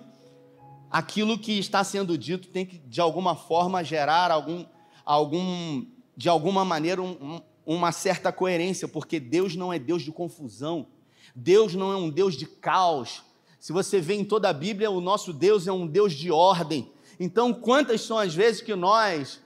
aquilo 0.90 1.38
que 1.38 1.58
está 1.58 1.84
sendo 1.84 2.16
dito 2.18 2.48
tem 2.48 2.66
que, 2.66 2.78
de 2.78 3.00
alguma 3.00 3.34
forma, 3.36 3.84
gerar 3.84 4.30
algum, 4.30 4.64
algum 5.04 5.84
de 6.16 6.28
alguma 6.28 6.64
maneira, 6.64 7.02
um, 7.02 7.12
um, 7.20 7.40
uma 7.66 7.92
certa 7.92 8.32
coerência, 8.32 8.86
porque 8.86 9.18
Deus 9.18 9.56
não 9.56 9.72
é 9.72 9.78
Deus 9.78 10.02
de 10.02 10.12
confusão, 10.12 10.86
Deus 11.34 11.74
não 11.74 11.92
é 11.92 11.96
um 11.96 12.10
Deus 12.10 12.36
de 12.36 12.46
caos. 12.46 13.22
Se 13.58 13.72
você 13.72 14.00
vê 14.00 14.14
em 14.14 14.24
toda 14.24 14.48
a 14.48 14.52
Bíblia, 14.52 14.90
o 14.90 15.00
nosso 15.00 15.32
Deus 15.32 15.66
é 15.66 15.72
um 15.72 15.86
Deus 15.86 16.12
de 16.12 16.30
ordem. 16.30 16.90
Então, 17.18 17.52
quantas 17.52 18.02
são 18.02 18.18
as 18.18 18.34
vezes 18.34 18.60
que 18.60 18.74
nós 18.74 19.40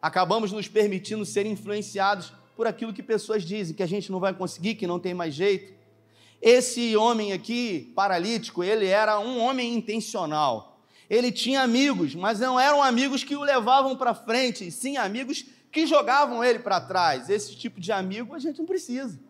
acabamos 0.00 0.52
nos 0.52 0.68
permitindo 0.68 1.24
ser 1.24 1.46
influenciados 1.46 2.32
por 2.56 2.66
aquilo 2.66 2.92
que 2.92 3.02
pessoas 3.02 3.42
dizem, 3.42 3.74
que 3.74 3.82
a 3.82 3.86
gente 3.86 4.12
não 4.12 4.20
vai 4.20 4.32
conseguir, 4.32 4.74
que 4.74 4.86
não 4.86 5.00
tem 5.00 5.14
mais 5.14 5.34
jeito. 5.34 5.72
Esse 6.40 6.96
homem 6.96 7.32
aqui, 7.32 7.92
paralítico, 7.96 8.62
ele 8.62 8.86
era 8.86 9.18
um 9.18 9.40
homem 9.40 9.74
intencional. 9.74 10.78
Ele 11.08 11.32
tinha 11.32 11.62
amigos, 11.62 12.14
mas 12.14 12.38
não 12.38 12.58
eram 12.58 12.82
amigos 12.82 13.24
que 13.24 13.34
o 13.34 13.42
levavam 13.42 13.96
para 13.96 14.14
frente, 14.14 14.70
sim 14.70 14.96
amigos 14.96 15.44
que 15.74 15.86
jogavam 15.86 16.42
ele 16.42 16.60
para 16.60 16.80
trás. 16.80 17.28
Esse 17.28 17.54
tipo 17.54 17.78
de 17.78 17.92
amigo 17.92 18.34
a 18.34 18.38
gente 18.38 18.58
não 18.58 18.66
precisa. 18.66 19.20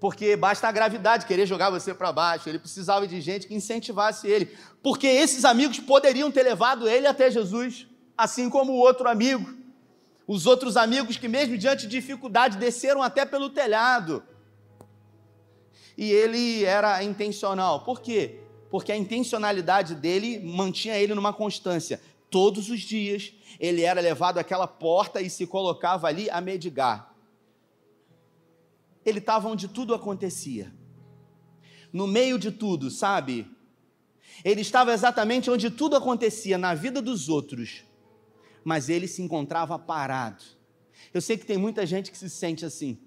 Porque 0.00 0.36
basta 0.36 0.66
a 0.66 0.72
gravidade 0.72 1.26
querer 1.26 1.46
jogar 1.46 1.70
você 1.70 1.94
para 1.94 2.10
baixo. 2.10 2.48
Ele 2.48 2.58
precisava 2.58 3.06
de 3.06 3.20
gente 3.20 3.46
que 3.46 3.54
incentivasse 3.54 4.26
ele. 4.26 4.56
Porque 4.82 5.06
esses 5.06 5.44
amigos 5.44 5.78
poderiam 5.78 6.32
ter 6.32 6.42
levado 6.42 6.88
ele 6.88 7.06
até 7.06 7.30
Jesus, 7.30 7.86
assim 8.18 8.50
como 8.50 8.72
o 8.72 8.76
outro 8.76 9.08
amigo 9.08 9.62
os 10.26 10.46
outros 10.46 10.76
amigos 10.76 11.16
que, 11.16 11.28
mesmo 11.28 11.56
diante 11.56 11.86
de 11.86 12.00
dificuldade, 12.00 12.56
desceram 12.56 13.02
até 13.02 13.24
pelo 13.24 13.50
telhado. 13.50 14.22
E 15.96 16.10
ele 16.10 16.64
era 16.64 17.02
intencional. 17.04 17.84
Por 17.84 18.00
quê? 18.00 18.40
Porque 18.70 18.90
a 18.90 18.96
intencionalidade 18.96 19.94
dele 19.94 20.40
mantinha 20.40 20.98
ele 20.98 21.14
numa 21.14 21.32
constância. 21.32 22.00
Todos 22.30 22.70
os 22.70 22.80
dias 22.80 23.32
ele 23.58 23.82
era 23.82 24.00
levado 24.00 24.38
àquela 24.38 24.66
porta 24.66 25.20
e 25.20 25.30
se 25.30 25.46
colocava 25.46 26.08
ali 26.08 26.28
a 26.30 26.40
medigar. 26.40 27.14
ele 29.04 29.18
estava 29.18 29.48
onde 29.48 29.68
tudo 29.68 29.94
acontecia. 29.94 30.72
No 31.92 32.06
meio 32.06 32.38
de 32.38 32.50
tudo, 32.50 32.90
sabe? 32.90 33.46
Ele 34.42 34.62
estava 34.62 34.92
exatamente 34.92 35.50
onde 35.50 35.70
tudo 35.70 35.94
acontecia, 35.94 36.56
na 36.56 36.74
vida 36.74 37.02
dos 37.02 37.28
outros. 37.28 37.84
Mas 38.64 38.88
ele 38.88 39.06
se 39.06 39.20
encontrava 39.22 39.78
parado. 39.78 40.42
Eu 41.12 41.20
sei 41.20 41.36
que 41.36 41.44
tem 41.44 41.58
muita 41.58 41.84
gente 41.84 42.10
que 42.10 42.16
se 42.18 42.30
sente 42.30 42.64
assim. 42.64 42.98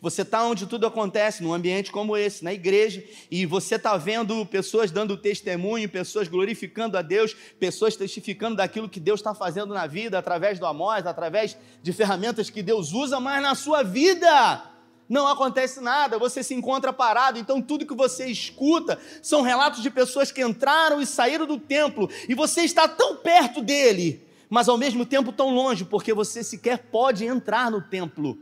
Você 0.00 0.22
está 0.22 0.44
onde 0.44 0.66
tudo 0.66 0.86
acontece, 0.86 1.42
num 1.42 1.52
ambiente 1.52 1.90
como 1.90 2.16
esse, 2.16 2.42
na 2.44 2.52
igreja, 2.52 3.04
e 3.30 3.46
você 3.46 3.76
está 3.76 3.96
vendo 3.96 4.44
pessoas 4.46 4.90
dando 4.90 5.16
testemunho, 5.16 5.88
pessoas 5.88 6.28
glorificando 6.28 6.96
a 6.96 7.02
Deus, 7.02 7.34
pessoas 7.58 7.96
testificando 7.96 8.56
daquilo 8.56 8.88
que 8.88 9.00
Deus 9.00 9.20
está 9.20 9.34
fazendo 9.34 9.74
na 9.74 9.86
vida, 9.86 10.18
através 10.18 10.58
do 10.58 10.66
Amós, 10.66 11.06
através 11.06 11.56
de 11.82 11.92
ferramentas 11.92 12.50
que 12.50 12.62
Deus 12.62 12.92
usa, 12.92 13.20
mas 13.20 13.42
na 13.42 13.54
sua 13.54 13.82
vida 13.82 14.70
não 15.10 15.26
acontece 15.26 15.80
nada, 15.80 16.20
você 16.20 16.40
se 16.40 16.54
encontra 16.54 16.92
parado, 16.92 17.36
então 17.36 17.60
tudo 17.60 17.84
que 17.84 17.94
você 17.94 18.26
escuta 18.26 18.96
são 19.20 19.42
relatos 19.42 19.82
de 19.82 19.90
pessoas 19.90 20.30
que 20.30 20.40
entraram 20.40 21.02
e 21.02 21.06
saíram 21.06 21.46
do 21.46 21.58
templo, 21.58 22.08
e 22.28 22.34
você 22.34 22.60
está 22.60 22.86
tão 22.86 23.16
perto 23.16 23.60
dele, 23.60 24.24
mas 24.48 24.68
ao 24.68 24.78
mesmo 24.78 25.04
tempo 25.04 25.32
tão 25.32 25.52
longe, 25.52 25.84
porque 25.84 26.14
você 26.14 26.44
sequer 26.44 26.78
pode 26.78 27.24
entrar 27.24 27.72
no 27.72 27.82
templo. 27.82 28.38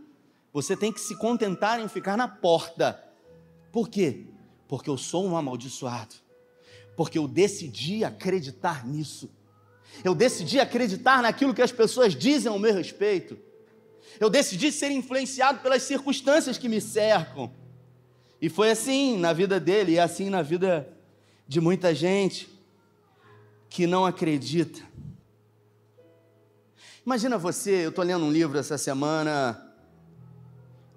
Você 0.52 0.76
tem 0.76 0.92
que 0.92 1.00
se 1.00 1.16
contentar 1.16 1.80
em 1.80 1.88
ficar 1.88 2.16
na 2.16 2.26
porta. 2.26 3.02
Por 3.70 3.88
quê? 3.88 4.26
Porque 4.66 4.88
eu 4.88 4.96
sou 4.96 5.26
um 5.26 5.36
amaldiçoado. 5.36 6.14
Porque 6.96 7.18
eu 7.18 7.28
decidi 7.28 8.04
acreditar 8.04 8.86
nisso. 8.86 9.30
Eu 10.02 10.14
decidi 10.14 10.58
acreditar 10.58 11.22
naquilo 11.22 11.54
que 11.54 11.62
as 11.62 11.72
pessoas 11.72 12.14
dizem 12.14 12.50
ao 12.50 12.58
meu 12.58 12.74
respeito. 12.74 13.38
Eu 14.18 14.30
decidi 14.30 14.72
ser 14.72 14.90
influenciado 14.90 15.60
pelas 15.60 15.82
circunstâncias 15.82 16.58
que 16.58 16.68
me 16.68 16.80
cercam. 16.80 17.52
E 18.40 18.48
foi 18.48 18.70
assim 18.70 19.18
na 19.18 19.32
vida 19.32 19.58
dele, 19.58 19.92
e 19.92 19.98
assim 19.98 20.30
na 20.30 20.42
vida 20.42 20.88
de 21.46 21.60
muita 21.60 21.94
gente 21.94 22.48
que 23.68 23.86
não 23.86 24.06
acredita. 24.06 24.80
Imagina 27.04 27.38
você, 27.38 27.86
eu 27.86 27.90
estou 27.90 28.04
lendo 28.04 28.24
um 28.24 28.30
livro 28.30 28.58
essa 28.58 28.78
semana 28.78 29.67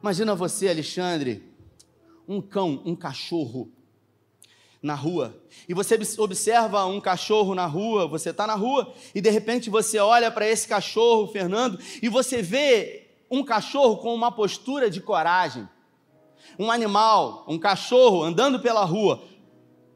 Imagina 0.02 0.34
você, 0.34 0.68
Alexandre, 0.68 1.44
um 2.28 2.42
cão, 2.42 2.82
um 2.84 2.96
cachorro 2.96 3.72
na 4.82 4.96
rua. 4.96 5.40
E 5.70 5.76
você 5.76 6.00
observa 6.18 6.88
um 6.88 7.00
cachorro 7.00 7.54
na 7.54 7.68
rua, 7.68 8.08
você 8.08 8.32
está 8.32 8.48
na 8.48 8.56
rua, 8.56 8.92
e 9.14 9.22
de 9.22 9.30
repente 9.30 9.70
você 9.70 10.00
olha 10.00 10.32
para 10.32 10.48
esse 10.48 10.68
cachorro, 10.68 11.28
Fernando, 11.28 11.78
e 12.02 12.10
você 12.10 12.42
vê 12.42 13.12
um 13.30 13.44
cachorro 13.44 13.98
com 13.98 14.16
uma 14.16 14.32
postura 14.32 14.90
de 14.90 15.00
coragem. 15.02 15.70
Um 16.58 16.72
animal, 16.72 17.46
um 17.48 17.60
cachorro 17.60 18.24
andando 18.24 18.60
pela 18.60 18.84
rua, 18.84 19.24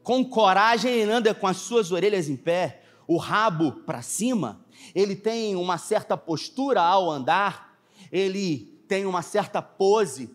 com 0.04 0.24
coragem, 0.24 0.92
ele 0.92 1.10
anda 1.10 1.34
com 1.34 1.48
as 1.48 1.56
suas 1.56 1.90
orelhas 1.90 2.28
em 2.28 2.36
pé, 2.36 2.84
o 3.08 3.16
rabo 3.16 3.72
para 3.84 4.02
cima, 4.02 4.64
ele 4.94 5.16
tem 5.16 5.56
uma 5.56 5.78
certa 5.78 6.16
postura 6.16 6.80
ao 6.80 7.10
andar, 7.10 7.76
ele 8.12 8.75
tem 8.88 9.06
uma 9.06 9.22
certa 9.22 9.60
pose, 9.60 10.30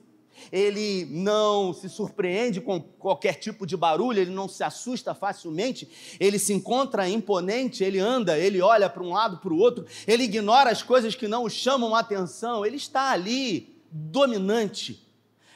ele 0.51 1.05
não 1.05 1.73
se 1.73 1.89
surpreende 1.89 2.61
com 2.61 2.81
qualquer 2.81 3.33
tipo 3.35 3.65
de 3.65 3.75
barulho, 3.75 4.19
ele 4.19 4.31
não 4.31 4.47
se 4.47 4.63
assusta 4.63 5.13
facilmente, 5.13 6.17
ele 6.19 6.39
se 6.39 6.53
encontra 6.53 7.09
imponente, 7.09 7.83
ele 7.83 7.99
anda, 7.99 8.37
ele 8.37 8.61
olha 8.61 8.89
para 8.89 9.03
um 9.03 9.11
lado, 9.11 9.37
para 9.37 9.53
o 9.53 9.57
outro, 9.57 9.85
ele 10.07 10.23
ignora 10.23 10.69
as 10.69 10.81
coisas 10.81 11.13
que 11.15 11.27
não 11.27 11.43
o 11.43 11.49
chamam 11.49 11.95
a 11.95 11.99
atenção, 11.99 12.65
ele 12.65 12.77
está 12.77 13.11
ali, 13.11 13.75
dominante. 13.91 15.07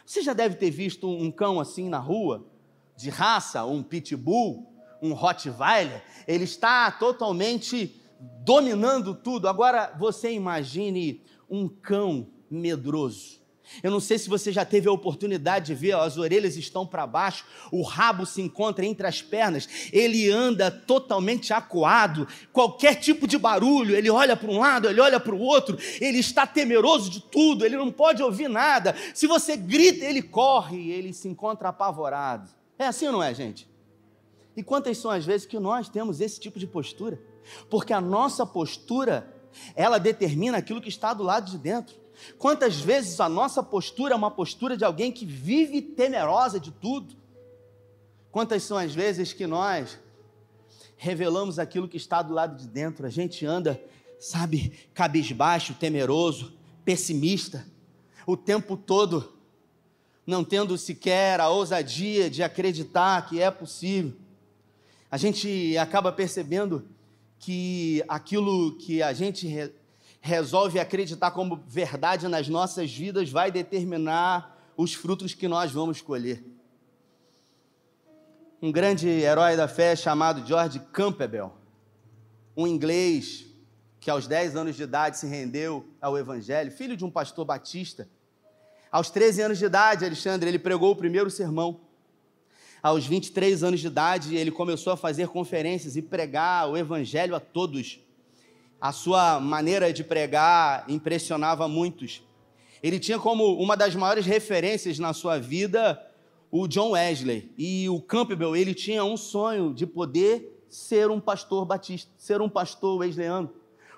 Você 0.06 0.22
já 0.22 0.34
deve 0.34 0.56
ter 0.56 0.70
visto 0.70 1.10
um 1.10 1.32
cão 1.32 1.60
assim 1.60 1.90
na 1.90 1.98
rua, 1.98 2.46
de 2.96 3.10
raça, 3.10 3.66
um 3.66 3.82
pitbull, 3.82 4.72
um 5.02 5.14
Rottweiler, 5.14 6.04
ele 6.28 6.44
está 6.44 6.92
totalmente 6.92 8.02
dominando 8.44 9.14
tudo. 9.14 9.48
Agora 9.48 9.94
você 9.98 10.32
imagine 10.32 11.22
um 11.50 11.68
cão 11.68 12.28
medroso. 12.50 13.46
Eu 13.82 13.92
não 13.92 14.00
sei 14.00 14.18
se 14.18 14.30
você 14.30 14.52
já 14.52 14.64
teve 14.64 14.88
a 14.88 14.92
oportunidade 14.92 15.68
de 15.68 15.76
ver, 15.76 15.96
ó, 15.96 16.04
as 16.04 16.18
orelhas 16.18 16.56
estão 16.56 16.86
para 16.86 17.06
baixo, 17.08 17.46
o 17.72 17.82
rabo 17.82 18.26
se 18.26 18.42
encontra 18.42 18.86
entre 18.86 19.08
as 19.08 19.22
pernas, 19.22 19.68
ele 19.92 20.30
anda 20.30 20.70
totalmente 20.70 21.52
acuado, 21.52 22.28
qualquer 22.54 22.96
tipo 22.96 23.28
de 23.28 23.38
barulho, 23.38 23.96
ele 23.96 24.10
olha 24.10 24.36
para 24.36 24.52
um 24.52 24.60
lado, 24.60 24.88
ele 24.88 25.02
olha 25.02 25.20
para 25.20 25.34
o 25.34 25.40
outro, 25.40 25.78
ele 26.00 26.20
está 26.20 26.46
temeroso 26.46 27.10
de 27.10 27.22
tudo, 27.22 27.66
ele 27.66 27.76
não 27.76 27.92
pode 27.92 28.22
ouvir 28.22 28.48
nada. 28.48 28.96
Se 29.14 29.28
você 29.28 29.58
grita, 29.58 30.06
ele 30.06 30.22
corre, 30.22 30.92
ele 30.92 31.12
se 31.14 31.28
encontra 31.28 31.70
apavorado. 31.70 32.50
É 32.78 32.86
assim 32.86 33.08
ou 33.08 33.14
não 33.14 33.24
é, 33.24 33.34
gente? 33.34 33.68
E 34.56 34.64
quantas 34.64 34.98
são 34.98 35.12
as 35.12 35.26
vezes 35.26 35.46
que 35.46 35.60
nós 35.60 35.90
temos 35.90 36.22
esse 36.22 36.40
tipo 36.40 36.60
de 36.60 36.68
postura? 36.68 37.20
Porque 37.70 37.94
a 37.94 38.02
nossa 38.02 38.46
postura, 38.46 39.34
ela 39.76 39.98
determina 39.98 40.58
aquilo 40.58 40.82
que 40.82 40.90
está 40.90 41.14
do 41.14 41.24
lado 41.24 41.52
de 41.52 41.58
dentro. 41.58 42.05
Quantas 42.38 42.80
vezes 42.80 43.20
a 43.20 43.30
nossa 43.30 43.62
postura 43.62 44.14
é 44.14 44.18
uma 44.18 44.32
postura 44.32 44.76
de 44.76 44.84
alguém 44.84 45.12
que 45.12 45.26
vive 45.26 45.82
temerosa 45.82 46.60
de 46.60 46.72
tudo? 46.72 47.16
Quantas 48.32 48.64
são 48.64 48.78
as 48.78 48.94
vezes 48.94 49.34
que 49.34 49.48
nós 49.48 49.98
revelamos 50.98 51.60
aquilo 51.60 51.88
que 51.88 51.98
está 51.98 52.22
do 52.22 52.34
lado 52.34 52.58
de 52.58 52.68
dentro? 52.68 53.06
A 53.06 53.10
gente 53.10 53.46
anda, 53.46 53.82
sabe, 54.20 54.74
cabisbaixo, 54.94 55.74
temeroso, 55.74 56.54
pessimista, 56.84 57.66
o 58.26 58.36
tempo 58.36 58.76
todo, 58.76 59.34
não 60.26 60.44
tendo 60.44 60.78
sequer 60.78 61.40
a 61.40 61.50
ousadia 61.50 62.30
de 62.30 62.44
acreditar 62.44 63.28
que 63.28 63.42
é 63.42 63.50
possível. 63.52 64.14
A 65.10 65.18
gente 65.18 65.78
acaba 65.78 66.12
percebendo 66.12 66.88
que 67.40 68.04
aquilo 68.08 68.76
que 68.78 69.02
a 69.04 69.14
gente 69.14 69.48
resolve 70.26 70.80
acreditar 70.80 71.30
como 71.30 71.64
verdade 71.68 72.28
nas 72.28 72.50
nossas 72.50 72.92
vidas 72.92 73.30
vai 73.30 73.52
determinar 73.52 74.58
os 74.76 74.92
frutos 74.92 75.36
que 75.36 75.48
nós 75.48 75.72
vamos 75.72 76.02
colher. 76.02 76.44
Um 78.60 78.72
grande 78.72 79.08
herói 79.08 79.56
da 79.56 79.68
fé 79.68 79.96
chamado 79.96 80.44
George 80.44 80.80
Campbell, 80.92 81.54
um 82.58 82.66
inglês 82.66 83.46
que 84.00 84.10
aos 84.10 84.26
10 84.26 84.56
anos 84.56 84.76
de 84.76 84.82
idade 84.82 85.20
se 85.20 85.28
rendeu 85.28 85.88
ao 86.02 86.18
Evangelho, 86.18 86.72
filho 86.72 86.98
de 86.98 87.06
um 87.06 87.12
pastor 87.12 87.46
batista. 87.46 88.10
Aos 88.92 89.12
13 89.12 89.44
anos 89.44 89.60
de 89.60 89.66
idade, 89.66 90.06
Alexandre, 90.06 90.50
ele 90.50 90.58
pregou 90.58 90.92
o 90.92 90.96
primeiro 90.96 91.30
sermão. 91.30 91.82
Aos 92.82 93.06
23 93.06 93.64
anos 93.64 93.80
de 93.80 93.88
idade, 93.88 94.36
ele 94.36 94.50
começou 94.50 94.92
a 94.92 94.98
fazer 94.98 95.28
conferências 95.28 95.96
e 95.96 96.02
pregar 96.02 96.68
o 96.68 96.76
Evangelho 96.76 97.36
a 97.36 97.40
todos. 97.40 98.00
A 98.80 98.92
sua 98.92 99.40
maneira 99.40 99.92
de 99.92 100.04
pregar 100.04 100.86
impressionava 100.88 101.68
muitos. 101.68 102.22
Ele 102.84 103.00
tinha 103.00 103.18
como 103.18 103.58
uma 103.58 103.76
das 103.76 103.96
maiores 103.96 104.26
referências 104.26 105.00
na 105.00 105.14
sua 105.14 105.40
vida 105.40 106.00
o 106.52 106.68
John 106.68 106.92
Wesley. 106.92 107.52
E 107.58 107.90
o 107.90 108.00
Campbell, 108.02 108.56
ele 108.56 108.74
tinha 108.74 109.04
um 109.04 109.18
sonho 109.18 109.74
de 109.74 109.86
poder 109.86 110.64
ser 110.70 111.10
um 111.10 111.20
pastor 111.20 111.66
batista, 111.66 112.12
ser 112.18 112.42
um 112.42 112.50
pastor 112.50 113.00
wesleyano. 113.00 113.52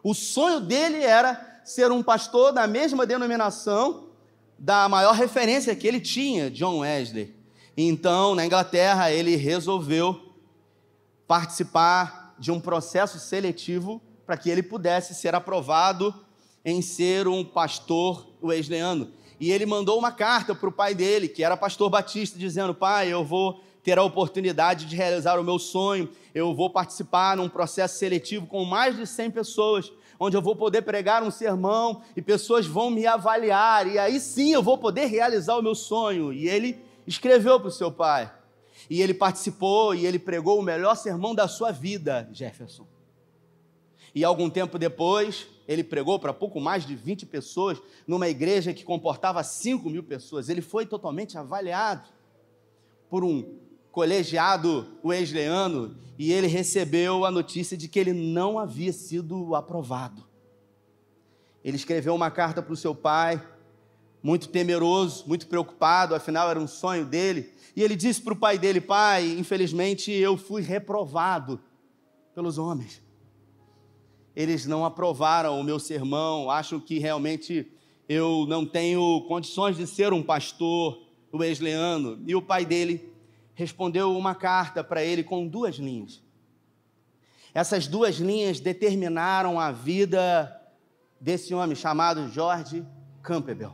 O 0.04 0.14
sonho 0.14 0.60
dele 0.60 1.04
era 1.04 1.62
ser 1.64 1.92
um 1.92 2.02
pastor 2.02 2.54
da 2.54 2.66
mesma 2.66 3.06
denominação 3.06 4.08
da 4.58 4.88
maior 4.88 5.14
referência 5.14 5.76
que 5.76 5.88
ele 5.88 6.00
tinha, 6.00 6.50
John 6.50 6.80
Wesley. 6.80 7.36
Então, 7.76 8.34
na 8.34 8.46
Inglaterra, 8.46 9.12
ele 9.12 9.36
resolveu 9.36 10.34
participar 11.28 12.36
de 12.40 12.52
um 12.52 12.60
processo 12.60 13.20
seletivo 13.20 14.02
para 14.28 14.36
que 14.36 14.50
ele 14.50 14.62
pudesse 14.62 15.16
ser 15.16 15.34
aprovado 15.34 16.14
em 16.66 16.82
ser 16.82 17.30
um 17.30 17.46
pastor 17.46 18.28
wesleyano. 18.44 19.10
E 19.40 19.52
ele 19.52 19.66
mandou 19.66 19.98
uma 19.98 20.12
carta 20.12 20.54
para 20.54 20.68
o 20.68 20.72
pai 20.72 20.94
dele, 20.94 21.30
que 21.30 21.44
era 21.44 21.56
pastor 21.56 21.90
batista, 21.90 22.38
dizendo: 22.38 22.76
Pai, 22.76 23.08
eu 23.08 23.24
vou 23.24 23.64
ter 23.82 23.98
a 23.98 24.04
oportunidade 24.04 24.86
de 24.86 24.98
realizar 24.98 25.40
o 25.40 25.44
meu 25.46 25.58
sonho, 25.58 26.10
eu 26.36 26.54
vou 26.54 26.70
participar 26.70 27.38
num 27.38 27.48
processo 27.48 27.98
seletivo 27.98 28.46
com 28.46 28.66
mais 28.66 28.98
de 28.98 29.08
100 29.08 29.32
pessoas, 29.32 29.94
onde 30.20 30.36
eu 30.36 30.42
vou 30.42 30.58
poder 30.58 30.82
pregar 30.82 31.24
um 31.24 31.32
sermão 31.32 32.02
e 32.14 32.22
pessoas 32.22 32.66
vão 32.66 32.90
me 32.90 33.08
avaliar, 33.08 33.88
e 33.88 33.98
aí 33.98 34.20
sim 34.20 34.52
eu 34.52 34.62
vou 34.62 34.78
poder 34.78 35.06
realizar 35.06 35.56
o 35.56 35.62
meu 35.62 35.74
sonho. 35.74 36.34
E 36.34 36.50
ele 36.50 36.78
escreveu 37.06 37.62
para 37.62 37.70
o 37.70 37.72
seu 37.72 37.90
pai, 37.90 38.30
e 38.90 39.02
ele 39.02 39.14
participou 39.14 39.96
e 39.96 40.06
ele 40.06 40.20
pregou 40.20 40.60
o 40.60 40.64
melhor 40.64 40.96
sermão 40.96 41.34
da 41.34 41.48
sua 41.48 41.72
vida, 41.72 42.28
Jefferson. 42.34 42.97
E 44.18 44.24
algum 44.24 44.50
tempo 44.50 44.80
depois, 44.80 45.46
ele 45.68 45.84
pregou 45.84 46.18
para 46.18 46.34
pouco 46.34 46.60
mais 46.60 46.88
de 46.88 46.96
20 46.96 47.28
pessoas, 47.28 47.80
numa 48.08 48.28
igreja 48.28 48.74
que 48.74 48.84
comportava 48.84 49.44
5 49.44 49.88
mil 49.92 50.02
pessoas. 50.02 50.50
Ele 50.50 50.60
foi 50.60 50.88
totalmente 50.88 51.38
avaliado 51.38 52.10
por 53.12 53.24
um 53.24 53.60
colegiado 53.92 54.88
wesleyano 55.06 55.96
e 56.18 56.34
ele 56.34 56.48
recebeu 56.48 57.26
a 57.26 57.30
notícia 57.30 57.78
de 57.78 57.88
que 57.88 58.00
ele 58.00 58.12
não 58.12 58.58
havia 58.58 58.92
sido 58.92 59.54
aprovado. 59.54 60.24
Ele 61.64 61.78
escreveu 61.78 62.16
uma 62.16 62.32
carta 62.32 62.60
para 62.60 62.74
o 62.74 62.76
seu 62.76 62.96
pai, 62.96 63.40
muito 64.24 64.50
temeroso, 64.50 65.26
muito 65.28 65.46
preocupado, 65.46 66.16
afinal 66.16 66.50
era 66.50 66.60
um 66.60 66.68
sonho 66.68 67.06
dele. 67.06 67.54
E 67.76 67.84
ele 67.84 67.96
disse 67.96 68.20
para 68.20 68.34
o 68.34 68.38
pai 68.38 68.58
dele: 68.58 68.82
Pai, 68.82 69.28
infelizmente 69.38 70.12
eu 70.12 70.36
fui 70.36 70.64
reprovado 70.64 71.62
pelos 72.34 72.58
homens. 72.58 73.06
Eles 74.38 74.68
não 74.68 74.86
aprovaram 74.86 75.60
o 75.60 75.64
meu 75.64 75.80
sermão, 75.80 76.52
acham 76.52 76.80
que 76.80 77.00
realmente 77.00 77.66
eu 78.08 78.46
não 78.48 78.68
tenho 78.68 79.26
condições 79.28 79.76
de 79.76 79.88
ser 79.88 80.14
um 80.14 80.22
pastor 80.22 81.02
wesleyano. 81.34 82.22
E 82.24 82.36
o 82.36 82.42
pai 82.44 82.64
dele 82.64 83.12
respondeu 83.56 84.16
uma 84.16 84.36
carta 84.36 84.84
para 84.84 85.04
ele 85.04 85.24
com 85.24 85.48
duas 85.48 85.78
linhas. 85.78 86.22
Essas 87.52 87.88
duas 87.88 88.18
linhas 88.18 88.60
determinaram 88.60 89.60
a 89.60 89.72
vida 89.72 90.56
desse 91.20 91.56
homem 91.56 91.76
chamado 91.76 92.30
George 92.30 92.86
Campbell. 93.24 93.74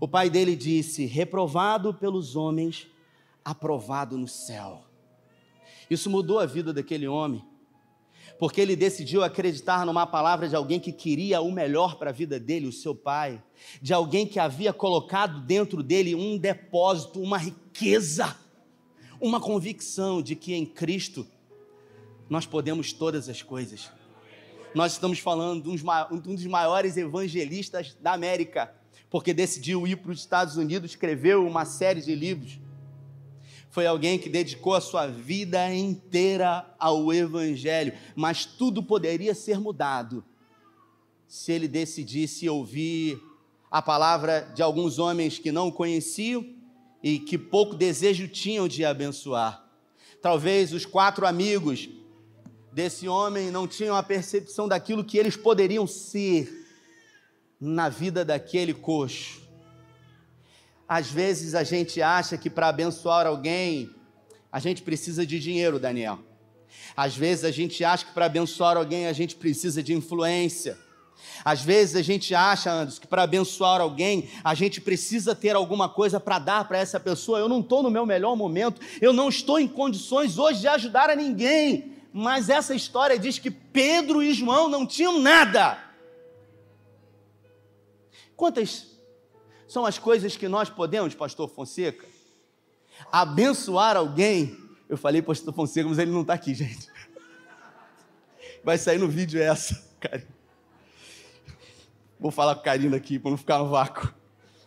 O 0.00 0.08
pai 0.08 0.30
dele 0.30 0.56
disse: 0.56 1.04
reprovado 1.04 1.92
pelos 1.92 2.36
homens, 2.36 2.86
aprovado 3.44 4.16
no 4.16 4.26
céu. 4.26 4.82
Isso 5.90 6.08
mudou 6.08 6.38
a 6.38 6.46
vida 6.46 6.72
daquele 6.72 7.06
homem, 7.06 7.44
porque 8.40 8.58
ele 8.58 8.74
decidiu 8.74 9.22
acreditar 9.22 9.84
numa 9.84 10.06
palavra 10.06 10.48
de 10.48 10.56
alguém 10.56 10.80
que 10.80 10.92
queria 10.92 11.42
o 11.42 11.52
melhor 11.52 11.96
para 11.96 12.08
a 12.08 12.12
vida 12.12 12.40
dele, 12.40 12.66
o 12.66 12.72
seu 12.72 12.94
pai, 12.94 13.40
de 13.82 13.92
alguém 13.92 14.26
que 14.26 14.38
havia 14.40 14.72
colocado 14.72 15.42
dentro 15.42 15.82
dele 15.82 16.14
um 16.14 16.38
depósito, 16.38 17.20
uma 17.20 17.36
riqueza, 17.36 18.34
uma 19.20 19.38
convicção 19.38 20.22
de 20.22 20.34
que 20.34 20.54
em 20.54 20.64
Cristo 20.64 21.26
nós 22.30 22.46
podemos 22.46 22.94
todas 22.94 23.28
as 23.28 23.42
coisas. 23.42 23.90
Nós 24.74 24.92
estamos 24.92 25.18
falando 25.18 25.76
de 25.76 25.84
um 26.10 26.18
dos 26.18 26.46
maiores 26.46 26.96
evangelistas 26.96 27.94
da 28.00 28.14
América, 28.14 28.74
porque 29.10 29.34
decidiu 29.34 29.86
ir 29.86 29.96
para 29.96 30.12
os 30.12 30.20
Estados 30.20 30.56
Unidos, 30.56 30.92
escreveu 30.92 31.46
uma 31.46 31.66
série 31.66 32.00
de 32.00 32.14
livros. 32.14 32.58
Foi 33.70 33.86
alguém 33.86 34.18
que 34.18 34.28
dedicou 34.28 34.74
a 34.74 34.80
sua 34.80 35.06
vida 35.06 35.72
inteira 35.72 36.74
ao 36.78 37.12
Evangelho, 37.12 37.92
mas 38.16 38.44
tudo 38.44 38.82
poderia 38.82 39.34
ser 39.34 39.60
mudado 39.60 40.24
se 41.28 41.52
ele 41.52 41.68
decidisse 41.68 42.48
ouvir 42.48 43.22
a 43.70 43.80
palavra 43.80 44.40
de 44.52 44.62
alguns 44.62 44.98
homens 44.98 45.38
que 45.38 45.52
não 45.52 45.70
conheciam 45.70 46.44
e 47.00 47.20
que 47.20 47.38
pouco 47.38 47.76
desejo 47.76 48.26
tinham 48.26 48.66
de 48.66 48.84
abençoar. 48.84 49.64
Talvez 50.20 50.72
os 50.72 50.84
quatro 50.84 51.24
amigos 51.24 51.88
desse 52.72 53.06
homem 53.06 53.52
não 53.52 53.68
tinham 53.68 53.94
a 53.94 54.02
percepção 54.02 54.66
daquilo 54.66 55.04
que 55.04 55.16
eles 55.16 55.36
poderiam 55.36 55.86
ser 55.86 56.66
na 57.60 57.88
vida 57.88 58.24
daquele 58.24 58.74
coxo. 58.74 59.39
Às 60.90 61.08
vezes 61.08 61.54
a 61.54 61.62
gente 61.62 62.02
acha 62.02 62.36
que 62.36 62.50
para 62.50 62.66
abençoar 62.66 63.24
alguém, 63.24 63.88
a 64.50 64.58
gente 64.58 64.82
precisa 64.82 65.24
de 65.24 65.38
dinheiro, 65.38 65.78
Daniel. 65.78 66.18
Às 66.96 67.16
vezes 67.16 67.44
a 67.44 67.52
gente 67.52 67.84
acha 67.84 68.06
que 68.06 68.12
para 68.12 68.26
abençoar 68.26 68.76
alguém 68.76 69.06
a 69.06 69.12
gente 69.12 69.36
precisa 69.36 69.80
de 69.80 69.94
influência. 69.94 70.76
Às 71.44 71.62
vezes 71.62 71.94
a 71.94 72.02
gente 72.02 72.34
acha, 72.34 72.72
Anderson, 72.72 73.00
que 73.02 73.06
para 73.06 73.22
abençoar 73.22 73.80
alguém 73.80 74.28
a 74.42 74.52
gente 74.54 74.80
precisa 74.80 75.32
ter 75.32 75.54
alguma 75.54 75.88
coisa 75.88 76.18
para 76.18 76.40
dar 76.40 76.66
para 76.66 76.78
essa 76.78 76.98
pessoa. 76.98 77.38
Eu 77.38 77.48
não 77.48 77.60
estou 77.60 77.84
no 77.84 77.90
meu 77.90 78.04
melhor 78.04 78.34
momento, 78.34 78.80
eu 79.00 79.12
não 79.12 79.28
estou 79.28 79.60
em 79.60 79.68
condições 79.68 80.38
hoje 80.38 80.62
de 80.62 80.68
ajudar 80.68 81.08
a 81.08 81.14
ninguém 81.14 82.00
mas 82.12 82.48
essa 82.48 82.74
história 82.74 83.16
diz 83.16 83.38
que 83.38 83.50
Pedro 83.50 84.20
e 84.20 84.34
João 84.34 84.68
não 84.68 84.84
tinham 84.84 85.20
nada. 85.20 85.78
Quantas 88.34 88.89
são 89.70 89.86
as 89.86 90.00
coisas 90.00 90.36
que 90.36 90.48
nós 90.48 90.68
podemos, 90.68 91.14
Pastor 91.14 91.48
Fonseca, 91.48 92.04
abençoar 93.12 93.96
alguém? 93.96 94.58
Eu 94.88 94.98
falei, 94.98 95.22
Pastor 95.22 95.54
Fonseca, 95.54 95.88
mas 95.88 95.96
ele 95.96 96.10
não 96.10 96.22
está 96.22 96.34
aqui, 96.34 96.52
gente. 96.52 96.88
Vai 98.64 98.76
sair 98.76 98.98
no 98.98 99.06
vídeo 99.06 99.40
essa, 99.40 99.80
Karina. 100.00 100.26
Vou 102.18 102.32
falar 102.32 102.56
com 102.56 102.62
Karina 102.62 102.96
aqui 102.96 103.16
para 103.16 103.30
não 103.30 103.38
ficar 103.38 103.58
no 103.58 103.68
vácuo. 103.68 104.12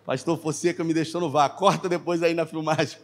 Pastor 0.05 0.39
Fonseca 0.39 0.85
me 0.85 0.93
deixou 0.93 1.19
no 1.19 1.29
vácuo. 1.29 1.59
Corta 1.59 1.89
depois 1.89 2.23
aí 2.23 2.33
na 2.33 2.45
filmagem. 2.45 2.97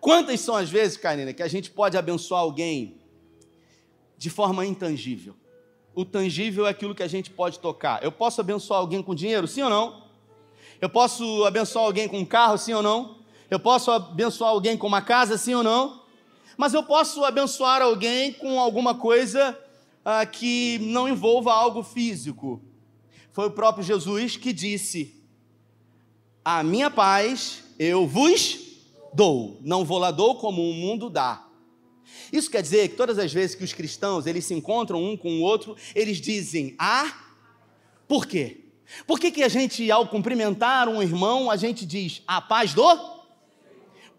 Quantas 0.00 0.40
são 0.40 0.56
as 0.56 0.70
vezes, 0.70 0.96
Karina, 0.96 1.34
que 1.34 1.42
a 1.42 1.48
gente 1.48 1.70
pode 1.70 1.98
abençoar 1.98 2.40
alguém 2.40 2.96
de 4.16 4.30
forma 4.30 4.64
intangível. 4.64 5.36
O 5.94 6.06
tangível 6.06 6.66
é 6.66 6.70
aquilo 6.70 6.94
que 6.94 7.02
a 7.02 7.08
gente 7.08 7.28
pode 7.28 7.58
tocar. 7.58 8.02
Eu 8.02 8.10
posso 8.10 8.40
abençoar 8.40 8.80
alguém 8.80 9.02
com 9.02 9.14
dinheiro, 9.14 9.46
sim 9.46 9.60
ou 9.60 9.68
não? 9.68 10.05
Eu 10.80 10.88
posso 10.88 11.44
abençoar 11.44 11.84
alguém 11.86 12.08
com 12.08 12.18
um 12.18 12.24
carro, 12.24 12.58
sim 12.58 12.74
ou 12.74 12.82
não? 12.82 13.18
Eu 13.50 13.58
posso 13.58 13.90
abençoar 13.90 14.50
alguém 14.50 14.76
com 14.76 14.86
uma 14.86 15.00
casa, 15.00 15.38
sim 15.38 15.54
ou 15.54 15.62
não? 15.62 16.02
Mas 16.56 16.74
eu 16.74 16.82
posso 16.82 17.24
abençoar 17.24 17.82
alguém 17.82 18.32
com 18.32 18.58
alguma 18.60 18.94
coisa 18.94 19.58
ah, 20.04 20.24
que 20.26 20.78
não 20.80 21.08
envolva 21.08 21.52
algo 21.52 21.82
físico. 21.82 22.62
Foi 23.32 23.46
o 23.46 23.50
próprio 23.50 23.84
Jesus 23.84 24.36
que 24.36 24.52
disse: 24.52 25.14
A 26.44 26.62
minha 26.62 26.90
paz 26.90 27.62
eu 27.78 28.06
vos 28.06 28.58
dou, 29.12 29.58
não 29.62 29.84
vou 29.84 29.98
lá 29.98 30.10
dou 30.10 30.36
como 30.36 30.68
o 30.68 30.74
mundo 30.74 31.08
dá. 31.08 31.46
Isso 32.32 32.50
quer 32.50 32.62
dizer 32.62 32.88
que 32.88 32.96
todas 32.96 33.18
as 33.18 33.32
vezes 33.32 33.54
que 33.54 33.64
os 33.64 33.72
cristãos 33.72 34.26
eles 34.26 34.44
se 34.44 34.54
encontram 34.54 35.02
um 35.02 35.16
com 35.16 35.38
o 35.38 35.42
outro, 35.42 35.76
eles 35.94 36.20
dizem 36.20 36.74
ah, 36.78 37.12
por 38.08 38.26
quê? 38.26 38.65
Por 39.06 39.18
que, 39.18 39.30
que 39.30 39.42
a 39.42 39.48
gente, 39.48 39.90
ao 39.90 40.08
cumprimentar 40.08 40.88
um 40.88 41.02
irmão, 41.02 41.50
a 41.50 41.56
gente 41.56 41.84
diz 41.84 42.22
a 42.26 42.40
paz 42.40 42.72
do? 42.72 43.16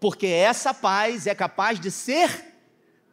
Porque 0.00 0.26
essa 0.26 0.72
paz 0.72 1.26
é 1.26 1.34
capaz 1.34 1.80
de 1.80 1.90
ser 1.90 2.54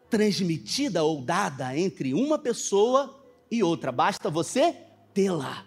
transmitida 0.10 1.04
ou 1.04 1.22
dada 1.22 1.78
entre 1.78 2.14
uma 2.14 2.38
pessoa 2.38 3.24
e 3.50 3.64
outra, 3.64 3.92
basta 3.92 4.30
você 4.30 4.76
tê-la. 5.14 5.66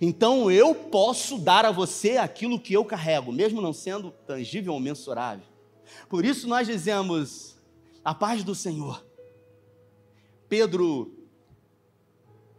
Então 0.00 0.50
eu 0.50 0.74
posso 0.74 1.38
dar 1.38 1.64
a 1.64 1.70
você 1.70 2.16
aquilo 2.16 2.60
que 2.60 2.74
eu 2.74 2.84
carrego, 2.84 3.32
mesmo 3.32 3.60
não 3.60 3.72
sendo 3.72 4.10
tangível 4.10 4.72
ou 4.72 4.80
mensurável. 4.80 5.44
Por 6.08 6.24
isso 6.24 6.48
nós 6.48 6.66
dizemos 6.66 7.56
a 8.04 8.14
paz 8.14 8.44
do 8.44 8.54
Senhor. 8.54 9.04
Pedro 10.48 11.12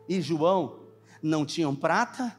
e 0.10 0.22
João 0.22 0.80
não 1.22 1.46
tinham 1.46 1.76
prata, 1.76 2.38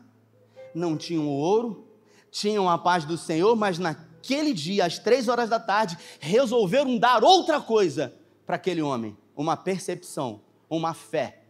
não 0.79 0.97
tinham 0.97 1.27
ouro, 1.27 1.87
tinham 2.31 2.69
a 2.69 2.79
paz 2.79 3.05
do 3.05 3.19
Senhor, 3.19 3.55
mas 3.57 3.79
naquele 3.79 4.55
dia, 4.55 4.87
às 4.87 4.99
três 4.99 5.29
horas 5.29 5.51
da 5.51 5.59
tarde, 5.61 5.99
resolveram 6.21 6.97
dar 6.97 7.25
outra 7.25 7.61
coisa 7.61 8.14
para 8.47 8.57
aquele 8.57 8.81
homem: 8.81 9.17
uma 9.37 9.57
percepção, 9.57 10.41
uma 10.71 10.95
fé, 10.95 11.43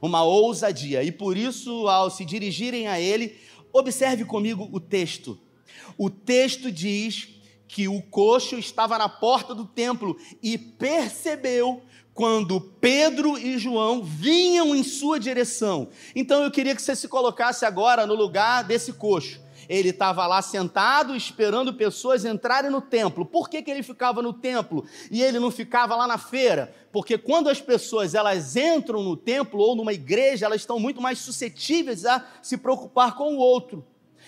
uma 0.00 0.24
ousadia. 0.24 1.02
E 1.02 1.12
por 1.12 1.36
isso, 1.36 1.86
ao 1.88 2.10
se 2.10 2.24
dirigirem 2.24 2.88
a 2.88 2.98
ele, 3.00 3.38
observe 3.72 4.24
comigo 4.24 4.68
o 4.72 4.80
texto. 4.80 5.38
O 5.96 6.10
texto 6.10 6.70
diz 6.70 7.28
que 7.72 7.88
o 7.88 8.02
coxo 8.02 8.58
estava 8.58 8.98
na 8.98 9.08
porta 9.08 9.54
do 9.54 9.64
templo 9.64 10.14
e 10.42 10.58
percebeu 10.58 11.82
quando 12.12 12.60
Pedro 12.60 13.38
e 13.38 13.56
João 13.56 14.02
vinham 14.02 14.76
em 14.76 14.82
sua 14.82 15.18
direção. 15.18 15.88
Então 16.14 16.42
eu 16.42 16.50
queria 16.50 16.76
que 16.76 16.82
você 16.82 16.94
se 16.94 17.08
colocasse 17.08 17.64
agora 17.64 18.06
no 18.06 18.14
lugar 18.14 18.62
desse 18.62 18.92
coxo. 18.92 19.40
Ele 19.70 19.88
estava 19.88 20.26
lá 20.26 20.42
sentado 20.42 21.16
esperando 21.16 21.72
pessoas 21.72 22.26
entrarem 22.26 22.70
no 22.70 22.82
templo. 22.82 23.24
Por 23.24 23.48
que, 23.48 23.62
que 23.62 23.70
ele 23.70 23.82
ficava 23.82 24.20
no 24.20 24.34
templo 24.34 24.84
e 25.10 25.22
ele 25.22 25.38
não 25.38 25.50
ficava 25.50 25.96
lá 25.96 26.06
na 26.06 26.18
feira? 26.18 26.74
Porque 26.92 27.16
quando 27.16 27.48
as 27.48 27.62
pessoas 27.62 28.14
elas 28.14 28.54
entram 28.54 29.02
no 29.02 29.16
templo 29.16 29.58
ou 29.58 29.74
numa 29.74 29.94
igreja, 29.94 30.44
elas 30.44 30.60
estão 30.60 30.78
muito 30.78 31.00
mais 31.00 31.20
suscetíveis 31.20 32.04
a 32.04 32.22
se 32.42 32.58
preocupar 32.58 33.14
com 33.14 33.34
o 33.34 33.38
outro. 33.38 33.82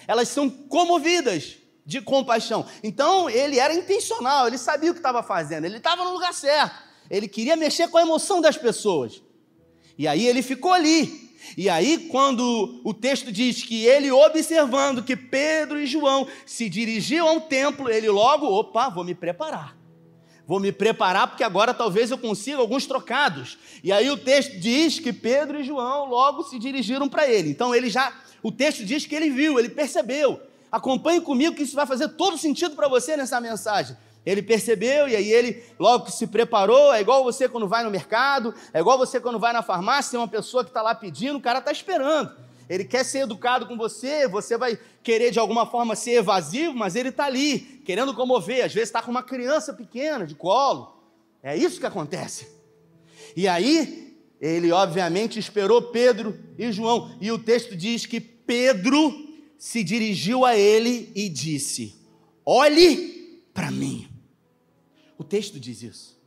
Elas 0.08 0.28
são 0.28 0.48
comovidas 0.48 1.58
de 1.84 2.00
compaixão. 2.00 2.66
Então 2.82 3.28
ele 3.28 3.58
era 3.58 3.74
intencional, 3.74 4.46
ele 4.46 4.58
sabia 4.58 4.90
o 4.90 4.94
que 4.94 5.00
estava 5.00 5.22
fazendo, 5.22 5.64
ele 5.64 5.76
estava 5.76 6.04
no 6.04 6.12
lugar 6.12 6.32
certo. 6.32 6.74
Ele 7.10 7.28
queria 7.28 7.56
mexer 7.56 7.88
com 7.88 7.98
a 7.98 8.02
emoção 8.02 8.40
das 8.40 8.56
pessoas. 8.56 9.22
E 9.98 10.08
aí 10.08 10.26
ele 10.26 10.42
ficou 10.42 10.72
ali. 10.72 11.24
E 11.58 11.68
aí, 11.68 12.08
quando 12.10 12.80
o 12.82 12.94
texto 12.94 13.30
diz 13.30 13.62
que 13.62 13.84
ele, 13.84 14.10
observando 14.10 15.02
que 15.02 15.14
Pedro 15.14 15.78
e 15.78 15.86
João 15.86 16.26
se 16.46 16.70
dirigiam 16.70 17.28
ao 17.28 17.42
templo, 17.42 17.90
ele 17.90 18.08
logo, 18.08 18.46
opa, 18.46 18.88
vou 18.88 19.04
me 19.04 19.14
preparar. 19.14 19.76
Vou 20.46 20.58
me 20.58 20.72
preparar 20.72 21.28
porque 21.28 21.44
agora 21.44 21.72
talvez 21.72 22.10
eu 22.10 22.18
consiga 22.18 22.58
alguns 22.58 22.86
trocados. 22.86 23.58
E 23.82 23.92
aí 23.92 24.10
o 24.10 24.16
texto 24.16 24.58
diz 24.58 24.98
que 24.98 25.12
Pedro 25.12 25.60
e 25.60 25.64
João 25.64 26.06
logo 26.06 26.42
se 26.44 26.58
dirigiram 26.58 27.08
para 27.08 27.28
ele. 27.28 27.50
Então 27.50 27.74
ele 27.74 27.88
já, 27.88 28.12
o 28.42 28.50
texto 28.50 28.84
diz 28.84 29.06
que 29.06 29.14
ele 29.14 29.30
viu, 29.30 29.58
ele 29.58 29.68
percebeu. 29.68 30.40
Acompanhe 30.74 31.20
comigo 31.20 31.54
que 31.54 31.62
isso 31.62 31.76
vai 31.76 31.86
fazer 31.86 32.08
todo 32.08 32.36
sentido 32.36 32.74
para 32.74 32.88
você 32.88 33.16
nessa 33.16 33.40
mensagem. 33.40 33.96
Ele 34.26 34.42
percebeu 34.42 35.08
e 35.08 35.14
aí 35.14 35.30
ele 35.30 35.62
logo 35.78 36.06
que 36.06 36.10
se 36.10 36.26
preparou, 36.26 36.92
é 36.92 37.00
igual 37.00 37.22
você 37.22 37.48
quando 37.48 37.68
vai 37.68 37.84
no 37.84 37.92
mercado, 37.92 38.52
é 38.72 38.80
igual 38.80 38.98
você 38.98 39.20
quando 39.20 39.38
vai 39.38 39.52
na 39.52 39.62
farmácia, 39.62 40.10
tem 40.10 40.18
uma 40.18 40.26
pessoa 40.26 40.64
que 40.64 40.70
está 40.70 40.82
lá 40.82 40.92
pedindo, 40.92 41.38
o 41.38 41.40
cara 41.40 41.60
está 41.60 41.70
esperando. 41.70 42.32
Ele 42.68 42.84
quer 42.84 43.04
ser 43.04 43.20
educado 43.20 43.68
com 43.68 43.76
você, 43.76 44.26
você 44.26 44.58
vai 44.58 44.76
querer 45.00 45.30
de 45.30 45.38
alguma 45.38 45.64
forma 45.64 45.94
ser 45.94 46.14
evasivo, 46.14 46.74
mas 46.74 46.96
ele 46.96 47.10
está 47.10 47.26
ali, 47.26 47.60
querendo 47.86 48.12
comover. 48.12 48.64
Às 48.64 48.74
vezes 48.74 48.88
está 48.88 49.00
com 49.00 49.12
uma 49.12 49.22
criança 49.22 49.72
pequena 49.72 50.26
de 50.26 50.34
colo. 50.34 50.92
É 51.40 51.56
isso 51.56 51.78
que 51.78 51.86
acontece. 51.86 52.48
E 53.36 53.46
aí, 53.46 54.18
ele 54.40 54.72
obviamente 54.72 55.38
esperou 55.38 55.82
Pedro 55.82 56.36
e 56.58 56.72
João. 56.72 57.16
E 57.20 57.30
o 57.30 57.38
texto 57.38 57.76
diz 57.76 58.06
que 58.06 58.18
Pedro 58.18 59.23
se 59.64 59.82
dirigiu 59.82 60.44
a 60.44 60.54
ele 60.54 61.10
e 61.14 61.26
disse: 61.26 61.96
Olhe 62.44 63.42
para 63.54 63.70
mim. 63.70 64.06
O 65.16 65.24
texto 65.24 65.58
diz 65.58 65.82
isso. 65.82 66.20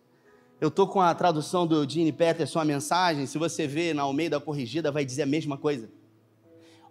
Eu 0.60 0.70
estou 0.70 0.88
com 0.88 1.00
a 1.00 1.14
tradução 1.14 1.68
do 1.68 1.88
Gene 1.88 2.12
Peterson, 2.12 2.58
a 2.58 2.66
mensagem. 2.66 3.28
Se 3.28 3.38
você 3.38 3.68
vê 3.68 3.94
na 3.94 4.02
Almeida 4.02 4.40
Corrigida, 4.40 4.92
vai 4.92 5.06
dizer 5.06 5.22
a 5.22 5.28
mesma 5.28 5.56
coisa. 5.56 5.88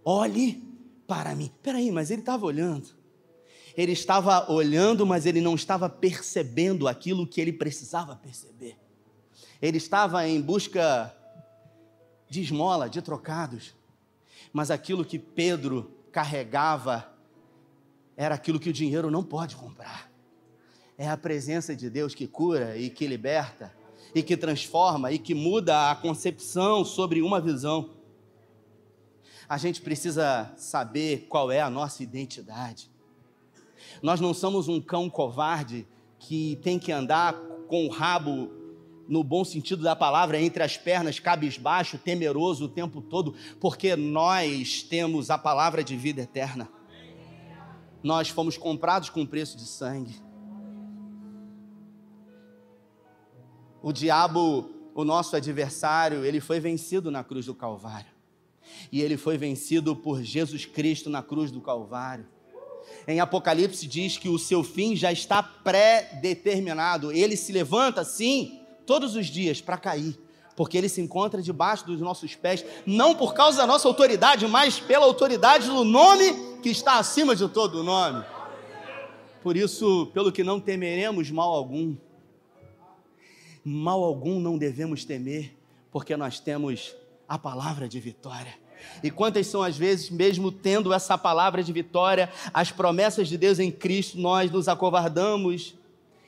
Olhe 0.04 0.62
para 1.04 1.34
mim. 1.34 1.50
Peraí, 1.64 1.90
mas 1.90 2.12
ele 2.12 2.22
estava 2.22 2.46
olhando. 2.46 2.90
Ele 3.76 3.90
estava 3.90 4.48
olhando, 4.48 5.04
mas 5.04 5.26
ele 5.26 5.40
não 5.40 5.56
estava 5.56 5.88
percebendo 5.88 6.86
aquilo 6.86 7.26
que 7.26 7.40
ele 7.40 7.52
precisava 7.52 8.14
perceber. 8.14 8.78
Ele 9.60 9.78
estava 9.78 10.28
em 10.28 10.40
busca 10.40 11.12
de 12.30 12.40
esmola, 12.40 12.88
de 12.88 13.02
trocados. 13.02 13.74
Mas 14.52 14.70
aquilo 14.70 15.04
que 15.04 15.18
Pedro 15.18 15.95
carregava 16.16 17.12
era 18.16 18.36
aquilo 18.36 18.58
que 18.58 18.70
o 18.70 18.72
dinheiro 18.72 19.10
não 19.10 19.22
pode 19.22 19.54
comprar. 19.54 20.10
É 20.96 21.06
a 21.06 21.16
presença 21.16 21.76
de 21.76 21.90
Deus 21.90 22.14
que 22.14 22.26
cura 22.26 22.74
e 22.74 22.88
que 22.88 23.06
liberta, 23.06 23.70
e 24.14 24.22
que 24.22 24.34
transforma 24.34 25.12
e 25.12 25.18
que 25.18 25.34
muda 25.34 25.90
a 25.90 25.94
concepção 25.94 26.86
sobre 26.86 27.20
uma 27.20 27.38
visão 27.38 27.90
a 29.48 29.58
gente 29.58 29.80
precisa 29.80 30.52
saber 30.56 31.26
qual 31.28 31.52
é 31.52 31.60
a 31.60 31.70
nossa 31.70 32.02
identidade. 32.02 32.90
Nós 34.02 34.20
não 34.20 34.34
somos 34.34 34.68
um 34.68 34.80
cão 34.80 35.08
covarde 35.08 35.86
que 36.18 36.58
tem 36.62 36.78
que 36.78 36.90
andar 36.90 37.34
com 37.68 37.86
o 37.86 37.90
rabo, 37.90 38.50
no 39.08 39.22
bom 39.22 39.44
sentido 39.44 39.82
da 39.82 39.94
palavra, 39.94 40.40
entre 40.40 40.62
as 40.62 40.76
pernas, 40.76 41.18
cabisbaixo, 41.18 41.98
temeroso 41.98 42.64
o 42.64 42.68
tempo 42.68 43.00
todo, 43.00 43.34
porque 43.60 43.94
nós 43.96 44.82
temos 44.82 45.30
a 45.30 45.38
palavra 45.38 45.82
de 45.82 45.96
vida 45.96 46.22
eterna. 46.22 46.68
Nós 48.02 48.28
fomos 48.28 48.56
comprados 48.56 49.08
com 49.08 49.26
preço 49.26 49.56
de 49.56 49.64
sangue. 49.64 50.16
O 53.82 53.92
diabo, 53.92 54.70
o 54.94 55.04
nosso 55.04 55.36
adversário, 55.36 56.24
ele 56.24 56.40
foi 56.40 56.58
vencido 56.58 57.10
na 57.10 57.22
cruz 57.22 57.46
do 57.46 57.54
Calvário 57.54 58.16
e 58.90 59.00
ele 59.00 59.16
foi 59.16 59.36
vencido 59.38 59.94
por 59.94 60.22
Jesus 60.22 60.64
Cristo 60.64 61.08
na 61.08 61.22
cruz 61.22 61.50
do 61.50 61.60
Calvário. 61.60 62.26
Em 63.06 63.20
Apocalipse 63.20 63.86
diz 63.86 64.16
que 64.16 64.28
o 64.28 64.38
seu 64.38 64.62
fim 64.62 64.94
já 64.96 65.12
está 65.12 65.42
pré-determinado. 65.42 67.12
Ele 67.12 67.36
se 67.36 67.52
levanta, 67.52 68.04
sim, 68.04 68.60
todos 68.86 69.16
os 69.16 69.26
dias 69.26 69.60
para 69.60 69.76
cair, 69.76 70.18
porque 70.54 70.78
ele 70.78 70.88
se 70.88 71.00
encontra 71.00 71.42
debaixo 71.42 71.86
dos 71.86 72.00
nossos 72.00 72.34
pés, 72.34 72.64
não 72.86 73.14
por 73.14 73.34
causa 73.34 73.58
da 73.58 73.66
nossa 73.66 73.86
autoridade, 73.86 74.46
mas 74.46 74.80
pela 74.80 75.04
autoridade 75.04 75.66
do 75.66 75.84
nome 75.84 76.58
que 76.62 76.70
está 76.70 76.98
acima 76.98 77.36
de 77.36 77.46
todo 77.48 77.82
nome. 77.82 78.24
Por 79.42 79.56
isso, 79.56 80.10
pelo 80.12 80.32
que 80.32 80.42
não 80.42 80.58
temeremos 80.58 81.30
mal 81.30 81.52
algum, 81.52 81.94
mal 83.64 84.02
algum 84.02 84.40
não 84.40 84.58
devemos 84.58 85.04
temer, 85.04 85.56
porque 85.92 86.16
nós 86.16 86.40
temos 86.40 86.96
a 87.28 87.38
palavra 87.38 87.88
de 87.88 88.00
vitória. 88.00 88.54
E 89.02 89.10
quantas 89.10 89.46
são 89.46 89.62
as 89.62 89.76
vezes, 89.76 90.10
mesmo 90.10 90.50
tendo 90.50 90.92
essa 90.92 91.16
palavra 91.16 91.62
de 91.62 91.72
vitória, 91.72 92.28
as 92.52 92.72
promessas 92.72 93.28
de 93.28 93.38
Deus 93.38 93.58
em 93.58 93.70
Cristo, 93.70 94.18
nós 94.18 94.50
nos 94.50 94.66
acovardamos 94.66 95.75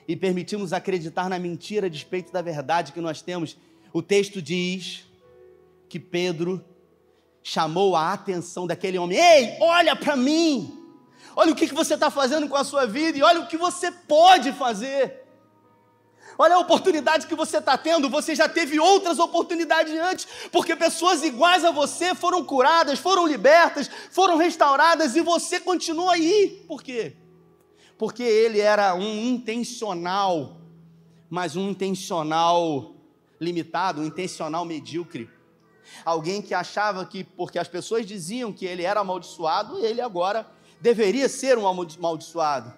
e 0.09 0.17
permitimos 0.17 0.73
acreditar 0.73 1.29
na 1.29 1.39
mentira 1.39 1.87
a 1.87 1.91
despeito 1.91 2.33
da 2.33 2.41
verdade 2.41 2.93
que 2.93 3.01
nós 3.01 3.21
temos. 3.21 3.59
O 3.93 4.03
texto 4.03 4.41
diz 4.41 5.05
que 5.87 6.01
Pedro 6.01 6.65
chamou 7.43 7.95
a 7.95 8.15
atenção 8.15 8.67
daquele 8.67 8.99
homem: 8.99 9.19
Ei, 9.19 9.59
olha 9.61 9.95
para 9.95 10.17
mim! 10.17 10.75
Olha 11.37 11.53
o 11.53 11.55
que 11.55 11.67
você 11.67 11.95
está 11.95 12.11
fazendo 12.11 12.49
com 12.49 12.57
a 12.57 12.65
sua 12.65 12.87
vida 12.87 13.19
e 13.19 13.23
olha 13.23 13.41
o 13.41 13.47
que 13.47 13.57
você 13.57 13.93
pode 13.93 14.51
fazer. 14.53 15.25
Olha 16.37 16.55
a 16.55 16.59
oportunidade 16.59 17.27
que 17.27 17.35
você 17.35 17.59
está 17.59 17.77
tendo, 17.77 18.09
você 18.09 18.35
já 18.35 18.49
teve 18.49 18.79
outras 18.81 19.19
oportunidades 19.19 19.93
antes, 20.01 20.27
porque 20.51 20.75
pessoas 20.75 21.23
iguais 21.23 21.65
a 21.65 21.71
você 21.71 22.15
foram 22.15 22.45
curadas, 22.45 22.99
foram 22.99 23.27
libertas, 23.27 23.91
foram 24.11 24.37
restauradas 24.37 25.17
e 25.17 25.21
você 25.21 25.61
continua 25.61 26.15
aí. 26.15 26.65
Por 26.67 26.83
quê? 26.83 27.17
Porque 27.99 28.23
ele 28.23 28.61
era 28.61 28.95
um 28.95 29.27
intencional, 29.27 30.59
mas 31.29 31.57
um 31.57 31.71
intencional 31.71 32.95
limitado, 33.41 34.01
um 34.01 34.05
intencional 34.05 34.65
medíocre. 34.65 35.29
Alguém 36.05 36.41
que 36.41 36.55
achava 36.55 37.05
que, 37.05 37.25
porque 37.25 37.59
as 37.59 37.69
pessoas 37.69 38.07
diziam 38.07 38.53
que 38.53 38.65
ele 38.65 38.83
era 38.83 39.01
amaldiçoado, 39.01 39.79
ele 39.85 40.01
agora 40.01 40.47
deveria 40.81 41.29
ser 41.29 41.59
um 41.59 41.67
amaldiçoado. 41.67 42.73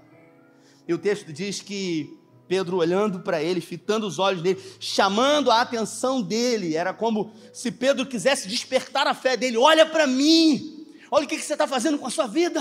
E 0.89 0.95
o 0.95 0.99
texto 0.99 1.33
diz 1.33 1.61
que 1.61 2.19
Pedro 2.49 2.79
olhando 2.79 3.21
para 3.21 3.43
ele, 3.43 3.61
fitando 3.61 4.07
os 4.07 4.19
olhos 4.19 4.43
dele, 4.43 4.61
chamando 4.81 5.51
a 5.51 5.61
atenção 5.61 6.21
dele. 6.21 6.75
Era 6.75 6.93
como 6.93 7.33
se 7.53 7.71
Pedro 7.71 8.07
quisesse 8.07 8.49
despertar 8.49 9.07
a 9.07 9.15
fé 9.15 9.37
dele: 9.37 9.57
Olha 9.57 9.87
para 9.87 10.07
mim, 10.07 10.85
olha 11.11 11.27
o 11.27 11.29
que 11.29 11.39
você 11.39 11.53
está 11.53 11.67
fazendo 11.67 11.99
com 11.99 12.07
a 12.07 12.11
sua 12.11 12.27
vida. 12.27 12.61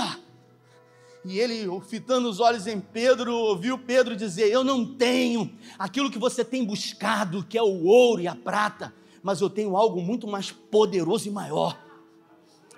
E 1.26 1.38
ele, 1.38 1.68
fitando 1.82 2.30
os 2.30 2.40
olhos 2.40 2.66
em 2.66 2.80
Pedro, 2.80 3.36
ouviu 3.36 3.78
Pedro 3.78 4.16
dizer: 4.16 4.50
Eu 4.50 4.64
não 4.64 4.86
tenho 4.96 5.54
aquilo 5.78 6.10
que 6.10 6.18
você 6.18 6.46
tem 6.46 6.64
buscado, 6.64 7.44
que 7.44 7.58
é 7.58 7.62
o 7.62 7.84
ouro 7.84 8.22
e 8.22 8.28
a 8.28 8.36
prata, 8.36 8.94
mas 9.22 9.42
eu 9.42 9.50
tenho 9.50 9.76
algo 9.76 10.02
muito 10.02 10.28
mais 10.28 10.52
poderoso 10.52 11.28
e 11.28 11.32
maior. 11.32 11.78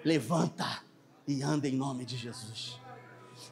Levanta 0.04 0.82
e 1.28 1.44
anda 1.44 1.68
em 1.68 1.76
nome 1.76 2.04
de 2.04 2.18
Jesus. 2.18 2.80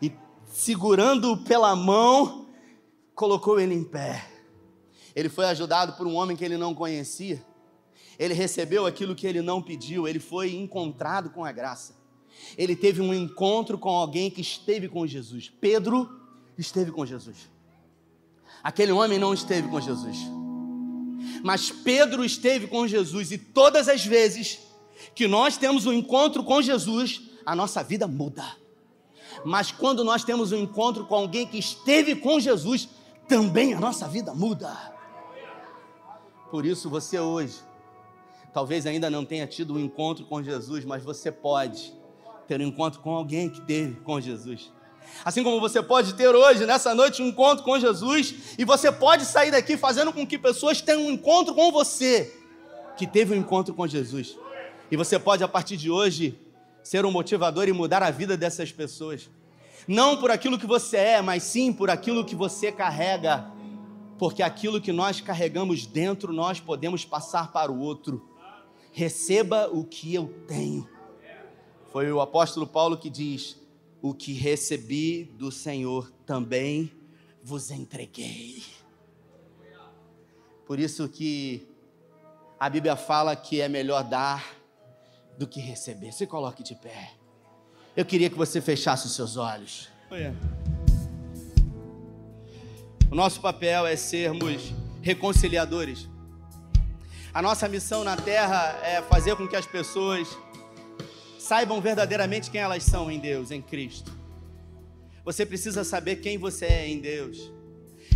E 0.02 0.12
segurando 0.48 1.38
pela 1.38 1.76
mão, 1.76 2.48
colocou 3.14 3.60
ele 3.60 3.76
em 3.76 3.84
pé. 3.84 4.28
Ele 5.16 5.30
foi 5.30 5.46
ajudado 5.46 5.94
por 5.94 6.08
um 6.08 6.16
homem 6.16 6.36
que 6.36 6.44
ele 6.44 6.58
não 6.58 6.74
conhecia. 6.74 7.46
Ele 8.18 8.34
recebeu 8.34 8.86
aquilo 8.86 9.16
que 9.16 9.28
ele 9.28 9.42
não 9.42 9.62
pediu, 9.62 10.08
ele 10.08 10.20
foi 10.20 10.56
encontrado 10.56 11.30
com 11.30 11.46
a 11.46 11.52
graça. 11.52 11.99
Ele 12.58 12.76
teve 12.76 13.02
um 13.02 13.14
encontro 13.14 13.78
com 13.78 13.90
alguém 13.90 14.30
que 14.30 14.42
esteve 14.42 14.88
com 14.88 15.06
Jesus. 15.06 15.52
Pedro 15.60 16.10
esteve 16.58 16.92
com 16.92 17.06
Jesus. 17.06 17.50
Aquele 18.64 18.92
homem 18.92 19.18
não 19.18 19.34
esteve 19.34 19.68
com 19.68 19.80
Jesus. 19.80 20.18
Mas 21.44 21.72
Pedro 21.72 22.24
esteve 22.24 22.68
com 22.68 22.88
Jesus 22.88 23.32
e 23.32 23.38
todas 23.38 23.88
as 23.88 24.06
vezes 24.06 24.60
que 25.16 25.28
nós 25.28 25.58
temos 25.58 25.86
um 25.86 25.94
encontro 25.94 26.44
com 26.44 26.62
Jesus, 26.62 27.22
a 27.46 27.56
nossa 27.56 27.84
vida 27.84 28.08
muda. 28.08 28.44
Mas 29.46 29.72
quando 29.72 30.04
nós 30.04 30.24
temos 30.24 30.52
um 30.52 30.58
encontro 30.58 31.06
com 31.06 31.16
alguém 31.16 31.48
que 31.48 31.58
esteve 31.58 32.16
com 32.16 32.40
Jesus, 32.40 32.90
também 33.28 33.74
a 33.74 33.80
nossa 33.80 34.08
vida 34.08 34.34
muda. 34.34 34.76
Por 36.52 36.66
isso 36.66 36.90
você 36.90 37.20
hoje, 37.20 37.60
talvez 38.54 38.86
ainda 38.86 39.10
não 39.10 39.24
tenha 39.24 39.48
tido 39.48 39.76
um 39.76 39.80
encontro 39.80 40.26
com 40.26 40.44
Jesus, 40.44 40.84
mas 40.84 41.04
você 41.04 41.32
pode 41.32 41.94
ter 42.50 42.60
um 42.60 42.68
encontro 42.68 43.00
com 43.00 43.12
alguém 43.12 43.48
que 43.48 43.62
teve 43.62 44.02
com 44.02 44.20
Jesus. 44.20 44.72
Assim 45.24 45.44
como 45.44 45.60
você 45.60 45.82
pode 45.82 46.14
ter 46.16 46.36
hoje, 46.36 46.66
nessa 46.66 46.94
noite, 46.94 47.22
um 47.22 47.28
encontro 47.28 47.64
com 47.64 47.80
Jesus, 47.80 48.34
e 48.58 48.66
você 48.66 48.92
pode 48.92 49.24
sair 49.24 49.52
daqui 49.52 49.78
fazendo 49.78 50.12
com 50.12 50.26
que 50.26 50.38
pessoas 50.38 50.82
tenham 50.82 51.04
um 51.04 51.12
encontro 51.12 51.54
com 51.54 51.72
você, 51.72 52.36
que 52.98 53.08
teve 53.08 53.34
um 53.34 53.38
encontro 53.38 53.74
com 53.74 53.88
Jesus. 53.88 54.36
E 54.92 54.98
você 54.98 55.18
pode, 55.18 55.44
a 55.44 55.48
partir 55.48 55.78
de 55.78 55.90
hoje, 55.92 56.38
ser 56.84 57.06
um 57.06 57.12
motivador 57.12 57.68
e 57.68 57.74
mudar 57.74 58.02
a 58.02 58.12
vida 58.12 58.36
dessas 58.36 58.72
pessoas 58.72 59.30
não 59.88 60.18
por 60.18 60.30
aquilo 60.30 60.60
que 60.60 60.68
você 60.68 60.98
é, 60.98 61.22
mas 61.22 61.42
sim 61.42 61.74
por 61.74 61.90
aquilo 61.90 62.24
que 62.24 62.36
você 62.36 62.72
carrega, 62.72 63.52
porque 64.20 64.44
aquilo 64.44 64.80
que 64.80 64.92
nós 64.92 65.20
carregamos 65.20 65.88
dentro, 65.88 66.32
nós 66.32 66.60
podemos 66.60 67.06
passar 67.06 67.52
para 67.52 67.72
o 67.72 67.80
outro. 67.80 68.30
Receba 68.92 69.68
o 69.72 69.84
que 69.84 70.14
eu 70.14 70.28
tenho. 70.48 70.88
Foi 71.92 72.12
o 72.12 72.22
apóstolo 72.22 72.68
Paulo 72.68 72.98
que 72.98 73.10
diz: 73.10 73.58
O 74.02 74.14
que 74.14 74.34
recebi 74.34 75.24
do 75.24 75.52
Senhor 75.52 76.12
também 76.26 76.92
vos 77.44 77.72
entreguei. 77.72 78.64
Por 80.66 80.80
isso 80.80 81.10
que 81.10 81.68
a 82.60 82.70
Bíblia 82.70 82.96
fala 82.96 83.36
que 83.36 83.60
é 83.60 83.68
melhor 83.68 84.04
dar 84.04 84.56
do 85.38 85.48
que 85.48 85.60
receber. 85.60 86.12
Se 86.12 86.28
coloque 86.28 86.62
de 86.62 86.76
pé. 86.76 87.14
Eu 87.96 88.06
queria 88.06 88.30
que 88.30 88.38
você 88.38 88.62
fechasse 88.62 89.08
os 89.08 89.16
seus 89.16 89.36
olhos. 89.36 89.90
O 93.12 93.16
nosso 93.16 93.42
papel 93.42 93.88
é 93.88 93.96
sermos 93.96 94.72
reconciliadores. 95.02 96.08
A 97.34 97.42
nossa 97.42 97.68
missão 97.68 98.04
na 98.04 98.16
terra 98.16 98.80
é 98.84 99.02
fazer 99.02 99.36
com 99.36 99.48
que 99.48 99.56
as 99.56 99.66
pessoas 99.66 100.28
saibam 101.50 101.82
verdadeiramente 101.82 102.52
quem 102.52 102.62
elas 102.62 102.84
são 102.84 103.10
em 103.10 103.18
Deus, 103.18 103.50
em 103.50 103.60
Cristo. 103.60 104.12
Você 105.26 105.44
precisa 105.44 105.84
saber 105.84 106.18
quem 106.18 106.38
você 106.38 106.66
é 106.66 106.88
em 106.88 107.00
Deus. 107.00 107.52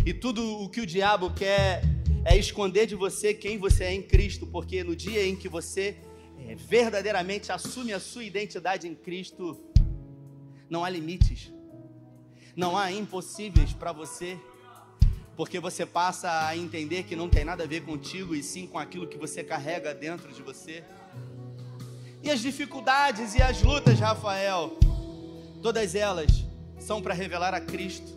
E 0.06 0.14
tudo 0.14 0.40
o 0.62 0.68
que 0.68 0.80
o 0.80 0.86
diabo 0.86 1.34
quer 1.34 1.82
é 2.24 2.36
esconder 2.36 2.86
de 2.86 2.94
você 2.94 3.34
quem 3.34 3.58
você 3.58 3.82
é 3.86 3.92
em 3.92 4.02
Cristo, 4.02 4.46
porque 4.46 4.84
no 4.84 4.94
dia 4.94 5.26
em 5.26 5.34
que 5.34 5.48
você 5.48 5.96
é, 6.46 6.54
verdadeiramente 6.54 7.50
assume 7.50 7.92
a 7.92 7.98
sua 7.98 8.22
identidade 8.22 8.86
em 8.86 8.94
Cristo, 8.94 9.58
não 10.70 10.84
há 10.84 10.88
limites, 10.88 11.52
não 12.54 12.78
há 12.78 12.92
impossíveis 12.92 13.72
para 13.72 13.90
você, 13.90 14.38
porque 15.34 15.58
você 15.58 15.84
passa 15.84 16.46
a 16.46 16.56
entender 16.56 17.02
que 17.02 17.16
não 17.16 17.28
tem 17.28 17.44
nada 17.44 17.64
a 17.64 17.66
ver 17.66 17.82
contigo 17.82 18.32
e 18.32 18.44
sim 18.44 18.64
com 18.68 18.78
aquilo 18.78 19.08
que 19.08 19.18
você 19.18 19.42
carrega 19.42 19.92
dentro 19.92 20.32
de 20.32 20.40
você. 20.40 20.84
E 22.24 22.30
as 22.30 22.40
dificuldades 22.40 23.34
e 23.34 23.42
as 23.42 23.60
lutas, 23.60 24.00
Rafael, 24.00 24.78
todas 25.60 25.94
elas 25.94 26.42
são 26.78 27.02
para 27.02 27.12
revelar 27.12 27.52
a 27.52 27.60
Cristo. 27.60 28.16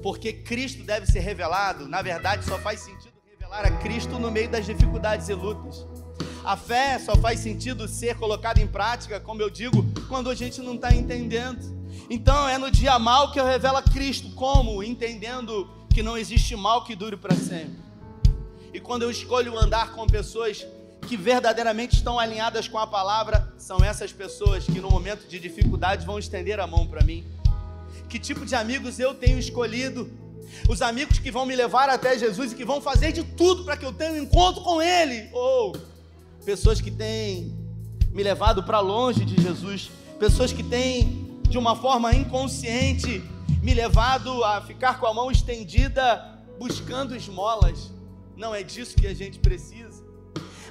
Porque 0.00 0.32
Cristo 0.32 0.84
deve 0.84 1.06
ser 1.06 1.18
revelado, 1.18 1.88
na 1.88 2.00
verdade, 2.02 2.44
só 2.44 2.56
faz 2.60 2.78
sentido 2.78 3.14
revelar 3.28 3.66
a 3.66 3.70
Cristo 3.78 4.20
no 4.20 4.30
meio 4.30 4.48
das 4.48 4.64
dificuldades 4.64 5.28
e 5.28 5.34
lutas. 5.34 5.84
A 6.44 6.56
fé 6.56 7.00
só 7.00 7.16
faz 7.16 7.40
sentido 7.40 7.88
ser 7.88 8.16
colocada 8.16 8.60
em 8.60 8.66
prática, 8.68 9.18
como 9.18 9.42
eu 9.42 9.50
digo, 9.50 9.84
quando 10.06 10.30
a 10.30 10.34
gente 10.36 10.60
não 10.60 10.76
está 10.76 10.94
entendendo. 10.94 11.58
Então 12.08 12.48
é 12.48 12.56
no 12.56 12.70
dia 12.70 12.96
mal 12.96 13.32
que 13.32 13.40
eu 13.40 13.44
revelo 13.44 13.78
a 13.78 13.82
Cristo, 13.82 14.30
como? 14.36 14.84
Entendendo 14.84 15.68
que 15.92 16.00
não 16.00 16.16
existe 16.16 16.54
mal 16.54 16.84
que 16.84 16.94
dure 16.94 17.16
para 17.16 17.34
sempre. 17.34 17.82
E 18.72 18.78
quando 18.78 19.02
eu 19.02 19.10
escolho 19.10 19.58
andar 19.58 19.90
com 19.94 20.06
pessoas 20.06 20.64
que 21.06 21.16
verdadeiramente 21.16 21.96
estão 21.96 22.18
alinhadas 22.18 22.68
com 22.68 22.78
a 22.78 22.86
palavra, 22.86 23.52
são 23.56 23.82
essas 23.82 24.12
pessoas 24.12 24.64
que 24.64 24.80
no 24.80 24.90
momento 24.90 25.26
de 25.28 25.38
dificuldade 25.38 26.04
vão 26.04 26.18
estender 26.18 26.60
a 26.60 26.66
mão 26.66 26.86
para 26.86 27.02
mim 27.02 27.24
que 28.08 28.18
tipo 28.18 28.46
de 28.46 28.54
amigos 28.54 28.98
eu 28.98 29.14
tenho 29.14 29.38
escolhido. 29.38 30.10
Os 30.68 30.80
amigos 30.80 31.18
que 31.18 31.30
vão 31.30 31.44
me 31.44 31.54
levar 31.54 31.88
até 31.88 32.18
Jesus 32.18 32.52
e 32.52 32.54
que 32.54 32.64
vão 32.64 32.80
fazer 32.80 33.12
de 33.12 33.22
tudo 33.22 33.64
para 33.64 33.76
que 33.76 33.84
eu 33.84 33.92
tenha 33.92 34.12
um 34.12 34.18
encontro 34.18 34.62
com 34.62 34.80
Ele. 34.80 35.28
Ou 35.32 35.76
pessoas 36.44 36.80
que 36.80 36.90
têm 36.90 37.54
me 38.12 38.22
levado 38.22 38.62
para 38.62 38.80
longe 38.80 39.24
de 39.24 39.40
Jesus. 39.42 39.90
Pessoas 40.18 40.52
que 40.52 40.62
têm, 40.62 41.40
de 41.48 41.58
uma 41.58 41.76
forma 41.76 42.14
inconsciente, 42.14 43.22
me 43.62 43.74
levado 43.74 44.42
a 44.44 44.62
ficar 44.62 44.98
com 44.98 45.06
a 45.06 45.12
mão 45.12 45.30
estendida 45.30 46.24
buscando 46.58 47.14
esmolas. 47.14 47.92
Não 48.36 48.54
é 48.54 48.62
disso 48.62 48.96
que 48.96 49.06
a 49.06 49.14
gente 49.14 49.38
precisa. 49.38 49.85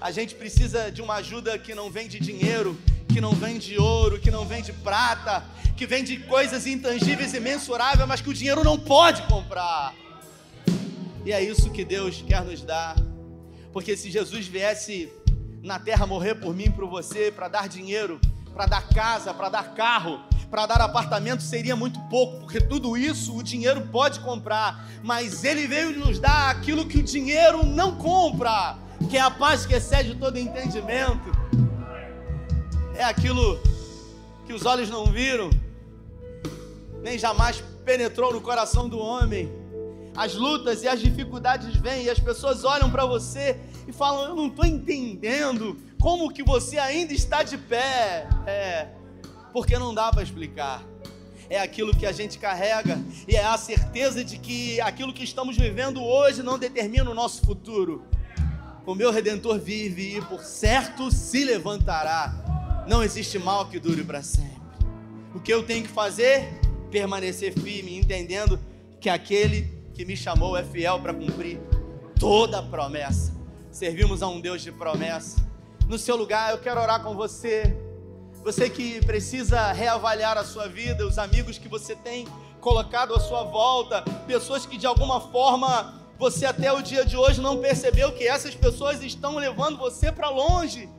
A 0.01 0.11
gente 0.11 0.35
precisa 0.35 0.91
de 0.91 1.01
uma 1.01 1.15
ajuda 1.15 1.57
que 1.57 1.73
não 1.73 1.89
vem 1.89 2.07
de 2.07 2.19
dinheiro, 2.19 2.79
que 3.07 3.21
não 3.21 3.31
vem 3.31 3.57
de 3.57 3.77
ouro, 3.77 4.19
que 4.19 4.29
não 4.29 4.45
vem 4.45 4.61
de 4.61 4.73
prata, 4.73 5.43
que 5.75 5.85
vem 5.87 6.03
de 6.03 6.17
coisas 6.17 6.67
intangíveis 6.67 7.33
e 7.33 7.39
mensuráveis, 7.39 8.07
mas 8.07 8.21
que 8.21 8.29
o 8.29 8.33
dinheiro 8.33 8.63
não 8.63 8.77
pode 8.77 9.21
comprar. 9.23 9.93
E 11.25 11.31
é 11.31 11.43
isso 11.43 11.71
que 11.71 11.83
Deus 11.83 12.21
quer 12.21 12.43
nos 12.43 12.61
dar. 12.61 12.95
Porque 13.73 13.97
se 13.97 14.11
Jesus 14.11 14.47
viesse 14.47 15.11
na 15.63 15.79
terra 15.79 16.05
morrer 16.05 16.35
por 16.35 16.53
mim, 16.53 16.69
por 16.69 16.87
você, 16.87 17.31
para 17.31 17.47
dar 17.47 17.67
dinheiro, 17.67 18.21
para 18.53 18.67
dar 18.67 18.87
casa, 18.89 19.33
para 19.33 19.49
dar 19.49 19.73
carro, 19.73 20.21
para 20.49 20.65
dar 20.65 20.81
apartamento, 20.81 21.41
seria 21.41 21.75
muito 21.75 21.99
pouco, 22.01 22.39
porque 22.39 22.61
tudo 22.61 22.95
isso 22.95 23.35
o 23.35 23.43
dinheiro 23.43 23.81
pode 23.91 24.19
comprar, 24.19 24.87
mas 25.03 25.43
ele 25.43 25.67
veio 25.67 25.97
nos 25.99 26.19
dar 26.19 26.51
aquilo 26.51 26.85
que 26.85 26.99
o 26.99 27.03
dinheiro 27.03 27.65
não 27.65 27.95
compra, 27.95 28.77
que 29.09 29.17
é 29.17 29.21
a 29.21 29.31
paz 29.31 29.65
que 29.65 29.73
excede 29.73 30.15
todo 30.15 30.37
entendimento. 30.37 31.31
É 32.95 33.03
aquilo 33.03 33.59
que 34.45 34.53
os 34.53 34.65
olhos 34.65 34.89
não 34.89 35.05
viram, 35.05 35.49
nem 37.01 37.17
jamais 37.17 37.63
penetrou 37.83 38.33
no 38.33 38.41
coração 38.41 38.87
do 38.87 38.99
homem. 38.99 39.51
As 40.15 40.33
lutas 40.33 40.81
e 40.83 40.87
as 40.87 41.01
dificuldades 41.01 41.75
vêm 41.75 42.05
e 42.05 42.09
as 42.09 42.19
pessoas 42.19 42.63
olham 42.63 42.89
para 42.89 43.05
você 43.05 43.59
e 43.87 43.91
falam: 43.91 44.29
Eu 44.29 44.35
não 44.35 44.47
estou 44.47 44.65
entendendo 44.65 45.77
como 46.01 46.31
que 46.31 46.41
você 46.41 46.77
ainda 46.77 47.13
está 47.13 47.43
de 47.43 47.57
pé. 47.57 48.27
É, 48.45 48.87
porque 49.51 49.77
não 49.77 49.93
dá 49.93 50.11
para 50.11 50.23
explicar. 50.23 50.83
É 51.49 51.59
aquilo 51.59 51.95
que 51.95 52.05
a 52.05 52.11
gente 52.11 52.39
carrega 52.39 52.99
e 53.27 53.35
é 53.35 53.45
a 53.45 53.57
certeza 53.57 54.23
de 54.23 54.37
que 54.39 54.81
aquilo 54.81 55.13
que 55.13 55.23
estamos 55.23 55.55
vivendo 55.55 56.03
hoje 56.03 56.41
não 56.41 56.57
determina 56.57 57.09
o 57.09 57.13
nosso 57.13 57.41
futuro. 57.45 58.03
O 58.85 58.93
meu 58.93 59.11
redentor 59.11 59.59
vive 59.59 60.17
e 60.17 60.21
por 60.21 60.43
certo 60.43 61.11
se 61.11 61.43
levantará. 61.43 62.83
Não 62.87 63.03
existe 63.03 63.39
mal 63.39 63.67
que 63.67 63.79
dure 63.79 64.03
para 64.03 64.21
sempre. 64.21 64.55
O 65.33 65.39
que 65.39 65.53
eu 65.53 65.63
tenho 65.63 65.83
que 65.83 65.89
fazer? 65.89 66.65
permanecer 66.95 67.51
firme, 67.51 67.97
entendendo 67.97 68.57
que 69.01 69.09
aquele 69.09 69.63
que 69.93 70.05
me 70.05 70.15
chamou 70.15 70.55
é 70.55 70.63
fiel 70.63 70.97
para 71.01 71.13
cumprir 71.13 71.59
toda 72.17 72.59
a 72.59 72.63
promessa. 72.63 73.33
Servimos 73.69 74.23
a 74.23 74.29
um 74.29 74.39
Deus 74.39 74.61
de 74.61 74.71
promessa. 74.71 75.45
No 75.89 75.97
seu 75.97 76.15
lugar, 76.15 76.51
eu 76.51 76.57
quero 76.59 76.79
orar 76.79 77.03
com 77.03 77.13
você. 77.13 77.75
Você 78.45 78.69
que 78.69 79.03
precisa 79.05 79.73
reavaliar 79.73 80.37
a 80.37 80.45
sua 80.45 80.69
vida, 80.69 81.05
os 81.05 81.17
amigos 81.17 81.57
que 81.57 81.67
você 81.67 81.97
tem 81.97 82.25
colocado 82.61 83.13
à 83.13 83.19
sua 83.19 83.43
volta, 83.43 84.01
pessoas 84.25 84.65
que 84.65 84.77
de 84.77 84.87
alguma 84.87 85.19
forma 85.19 86.01
você 86.17 86.45
até 86.45 86.71
o 86.71 86.81
dia 86.81 87.05
de 87.05 87.17
hoje 87.17 87.41
não 87.41 87.59
percebeu 87.59 88.13
que 88.13 88.27
essas 88.27 88.55
pessoas 88.55 89.03
estão 89.03 89.35
levando 89.35 89.77
você 89.77 90.11
para 90.11 90.29
longe, 90.29 90.89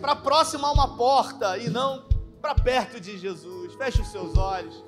para 0.00 0.14
próximo 0.14 0.66
a 0.66 0.72
uma 0.72 0.96
porta 0.96 1.56
e 1.58 1.70
não 1.70 2.04
para 2.40 2.54
perto 2.54 3.00
de 3.00 3.18
Jesus. 3.18 3.74
Feche 3.74 4.02
os 4.02 4.08
seus 4.08 4.36
olhos. 4.36 4.84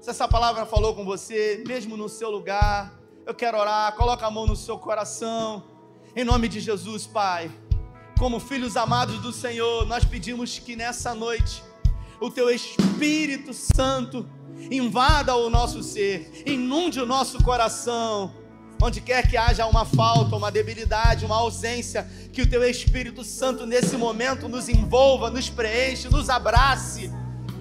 Se 0.00 0.10
essa 0.10 0.28
palavra 0.28 0.66
falou 0.66 0.94
com 0.94 1.04
você, 1.04 1.62
mesmo 1.66 1.96
no 1.96 2.08
seu 2.08 2.30
lugar, 2.30 2.92
eu 3.26 3.34
quero 3.34 3.58
orar. 3.58 3.94
Coloca 3.94 4.26
a 4.26 4.30
mão 4.30 4.46
no 4.46 4.56
seu 4.56 4.78
coração. 4.78 5.64
Em 6.14 6.24
nome 6.24 6.48
de 6.48 6.60
Jesus, 6.60 7.06
Pai. 7.06 7.50
Como 8.18 8.38
filhos 8.38 8.76
amados 8.76 9.18
do 9.20 9.32
Senhor, 9.32 9.86
nós 9.86 10.04
pedimos 10.04 10.58
que 10.58 10.76
nessa 10.76 11.14
noite 11.14 11.62
o 12.20 12.30
teu 12.30 12.50
Espírito 12.50 13.52
Santo 13.52 14.28
invada 14.70 15.34
o 15.34 15.50
nosso 15.50 15.82
ser, 15.82 16.42
inunde 16.46 17.00
o 17.00 17.06
nosso 17.06 17.42
coração. 17.42 18.43
Onde 18.86 19.00
quer 19.00 19.26
que 19.26 19.34
haja 19.34 19.64
uma 19.64 19.86
falta, 19.86 20.36
uma 20.36 20.52
debilidade, 20.52 21.24
uma 21.24 21.36
ausência, 21.36 22.06
que 22.30 22.42
o 22.42 22.46
teu 22.46 22.62
Espírito 22.62 23.24
Santo 23.24 23.64
nesse 23.64 23.96
momento 23.96 24.46
nos 24.46 24.68
envolva, 24.68 25.30
nos 25.30 25.48
preenche, 25.48 26.10
nos 26.10 26.28
abrace. 26.28 27.10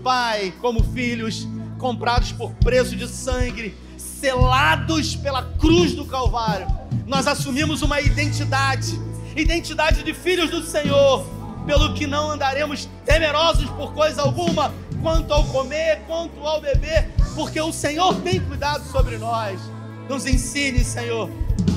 Pai, 0.04 0.54
como 0.60 0.84
filhos, 0.84 1.48
comprados 1.80 2.34
por 2.34 2.52
preço 2.56 2.94
de 2.94 3.08
sangue, 3.08 3.74
selados 3.98 5.16
pela 5.16 5.44
cruz 5.58 5.94
do 5.94 6.04
Calvário, 6.04 6.68
nós 7.08 7.26
assumimos 7.26 7.82
uma 7.82 8.02
identidade, 8.02 9.00
identidade 9.34 10.04
de 10.04 10.14
filhos 10.14 10.50
do 10.50 10.62
Senhor, 10.62 11.26
pelo 11.66 11.94
que 11.94 12.06
não 12.06 12.32
andaremos 12.32 12.90
temerosos 13.06 13.70
por 13.70 13.94
coisa 13.94 14.24
alguma, 14.24 14.74
quanto 15.02 15.34
ao 15.34 15.46
comer, 15.46 16.02
quanto 16.06 16.46
ao 16.46 16.60
beber, 16.60 17.10
porque 17.34 17.62
o 17.62 17.72
Senhor 17.72 18.14
tem 18.16 18.42
cuidado 18.42 18.84
sobre 18.92 19.18
nós. 19.18 19.58
Nos 20.10 20.26
ensine, 20.26 20.84
Senhor, 20.84 21.30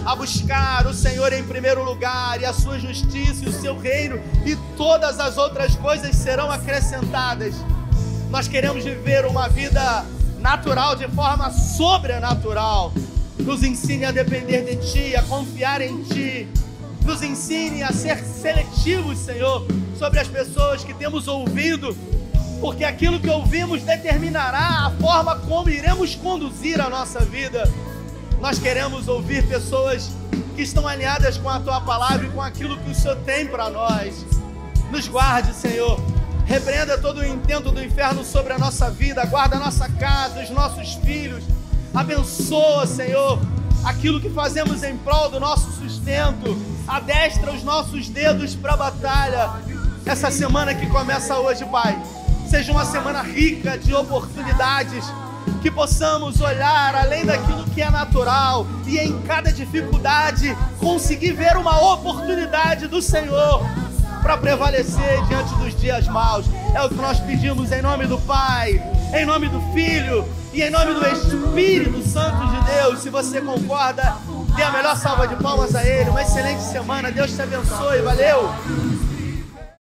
a 0.04 0.14
buscar 0.14 0.86
o 0.86 0.94
Senhor 0.94 1.32
em 1.32 1.44
primeiro 1.44 1.82
lugar 1.84 2.40
e 2.40 2.44
a 2.44 2.52
sua 2.52 2.78
justiça 2.78 3.44
e 3.44 3.48
o 3.48 3.52
seu 3.52 3.78
reino, 3.78 4.20
e 4.44 4.56
todas 4.76 5.18
as 5.20 5.36
outras 5.36 5.76
coisas 5.76 6.14
serão 6.16 6.50
acrescentadas 6.50 7.54
nós 8.30 8.48
queremos 8.48 8.84
viver 8.84 9.24
uma 9.24 9.48
vida 9.48 10.04
natural 10.40 10.96
de 10.96 11.08
forma 11.08 11.50
sobrenatural. 11.50 12.92
Nos 13.38 13.62
ensine 13.62 14.04
a 14.04 14.10
depender 14.10 14.62
de 14.62 14.76
Ti, 14.90 15.16
a 15.16 15.22
confiar 15.22 15.80
em 15.80 16.02
Ti. 16.02 16.48
Nos 17.04 17.22
ensine 17.22 17.82
a 17.82 17.92
ser 17.92 18.18
seletivos, 18.18 19.18
Senhor, 19.18 19.66
sobre 19.96 20.18
as 20.18 20.26
pessoas 20.26 20.82
que 20.82 20.92
temos 20.92 21.28
ouvido, 21.28 21.96
porque 22.60 22.84
aquilo 22.84 23.20
que 23.20 23.30
ouvimos 23.30 23.82
determinará 23.82 24.86
a 24.86 24.90
forma 25.00 25.38
como 25.40 25.70
iremos 25.70 26.16
conduzir 26.16 26.80
a 26.80 26.90
nossa 26.90 27.20
vida. 27.20 27.62
Nós 28.40 28.58
queremos 28.58 29.08
ouvir 29.08 29.46
pessoas 29.46 30.10
que 30.54 30.62
estão 30.62 30.86
alinhadas 30.86 31.36
com 31.38 31.48
a 31.48 31.60
Tua 31.60 31.80
palavra 31.80 32.26
e 32.26 32.30
com 32.30 32.42
aquilo 32.42 32.76
que 32.78 32.90
o 32.90 32.94
Senhor 32.94 33.16
tem 33.18 33.46
para 33.46 33.70
nós. 33.70 34.24
Nos 34.90 35.08
guarde, 35.08 35.52
Senhor 35.54 36.00
Repreenda 36.46 36.96
todo 36.96 37.18
o 37.18 37.26
intento 37.26 37.72
do 37.72 37.82
inferno 37.82 38.24
sobre 38.24 38.52
a 38.52 38.58
nossa 38.58 38.88
vida, 38.88 39.24
guarda 39.26 39.56
a 39.56 39.58
nossa 39.58 39.88
casa, 39.88 40.40
os 40.44 40.50
nossos 40.50 40.94
filhos. 40.94 41.42
Abençoa, 41.92 42.86
Senhor, 42.86 43.40
aquilo 43.84 44.20
que 44.20 44.30
fazemos 44.30 44.84
em 44.84 44.96
prol 44.96 45.28
do 45.28 45.40
nosso 45.40 45.72
sustento. 45.72 46.56
Adestra 46.86 47.52
os 47.52 47.64
nossos 47.64 48.08
dedos 48.08 48.54
para 48.54 48.74
a 48.74 48.76
batalha. 48.76 49.54
Essa 50.06 50.30
semana 50.30 50.72
que 50.72 50.86
começa 50.86 51.36
hoje, 51.36 51.64
Pai, 51.64 52.00
seja 52.48 52.70
uma 52.70 52.84
semana 52.84 53.22
rica 53.22 53.76
de 53.76 53.92
oportunidades. 53.92 55.04
Que 55.66 55.70
possamos 55.72 56.40
olhar 56.40 56.94
além 56.94 57.26
daquilo 57.26 57.64
que 57.64 57.82
é 57.82 57.90
natural 57.90 58.64
e 58.86 58.98
em 58.98 59.20
cada 59.22 59.52
dificuldade 59.52 60.56
conseguir 60.78 61.32
ver 61.32 61.56
uma 61.56 61.92
oportunidade 61.92 62.86
do 62.86 63.02
Senhor 63.02 63.66
para 64.22 64.36
prevalecer 64.36 65.20
diante 65.26 65.52
dos 65.56 65.74
dias 65.74 66.06
maus. 66.06 66.46
É 66.72 66.80
o 66.84 66.88
que 66.88 66.94
nós 66.94 67.18
pedimos 67.18 67.72
em 67.72 67.82
nome 67.82 68.06
do 68.06 68.16
Pai, 68.16 68.80
em 69.12 69.26
nome 69.26 69.48
do 69.48 69.60
Filho 69.72 70.24
e 70.54 70.62
em 70.62 70.70
nome 70.70 70.94
do 70.94 71.04
Espírito 71.04 72.00
Santo 72.08 72.46
de 72.46 72.72
Deus. 72.72 73.00
Se 73.00 73.10
você 73.10 73.40
concorda, 73.40 74.18
dê 74.54 74.62
a 74.62 74.70
melhor 74.70 74.96
salva 74.96 75.26
de 75.26 75.34
palmas 75.34 75.74
a 75.74 75.84
Ele. 75.84 76.10
Uma 76.10 76.22
excelente 76.22 76.62
semana. 76.62 77.10
Deus 77.10 77.34
te 77.34 77.42
abençoe. 77.42 78.02
Valeu! 78.02 78.54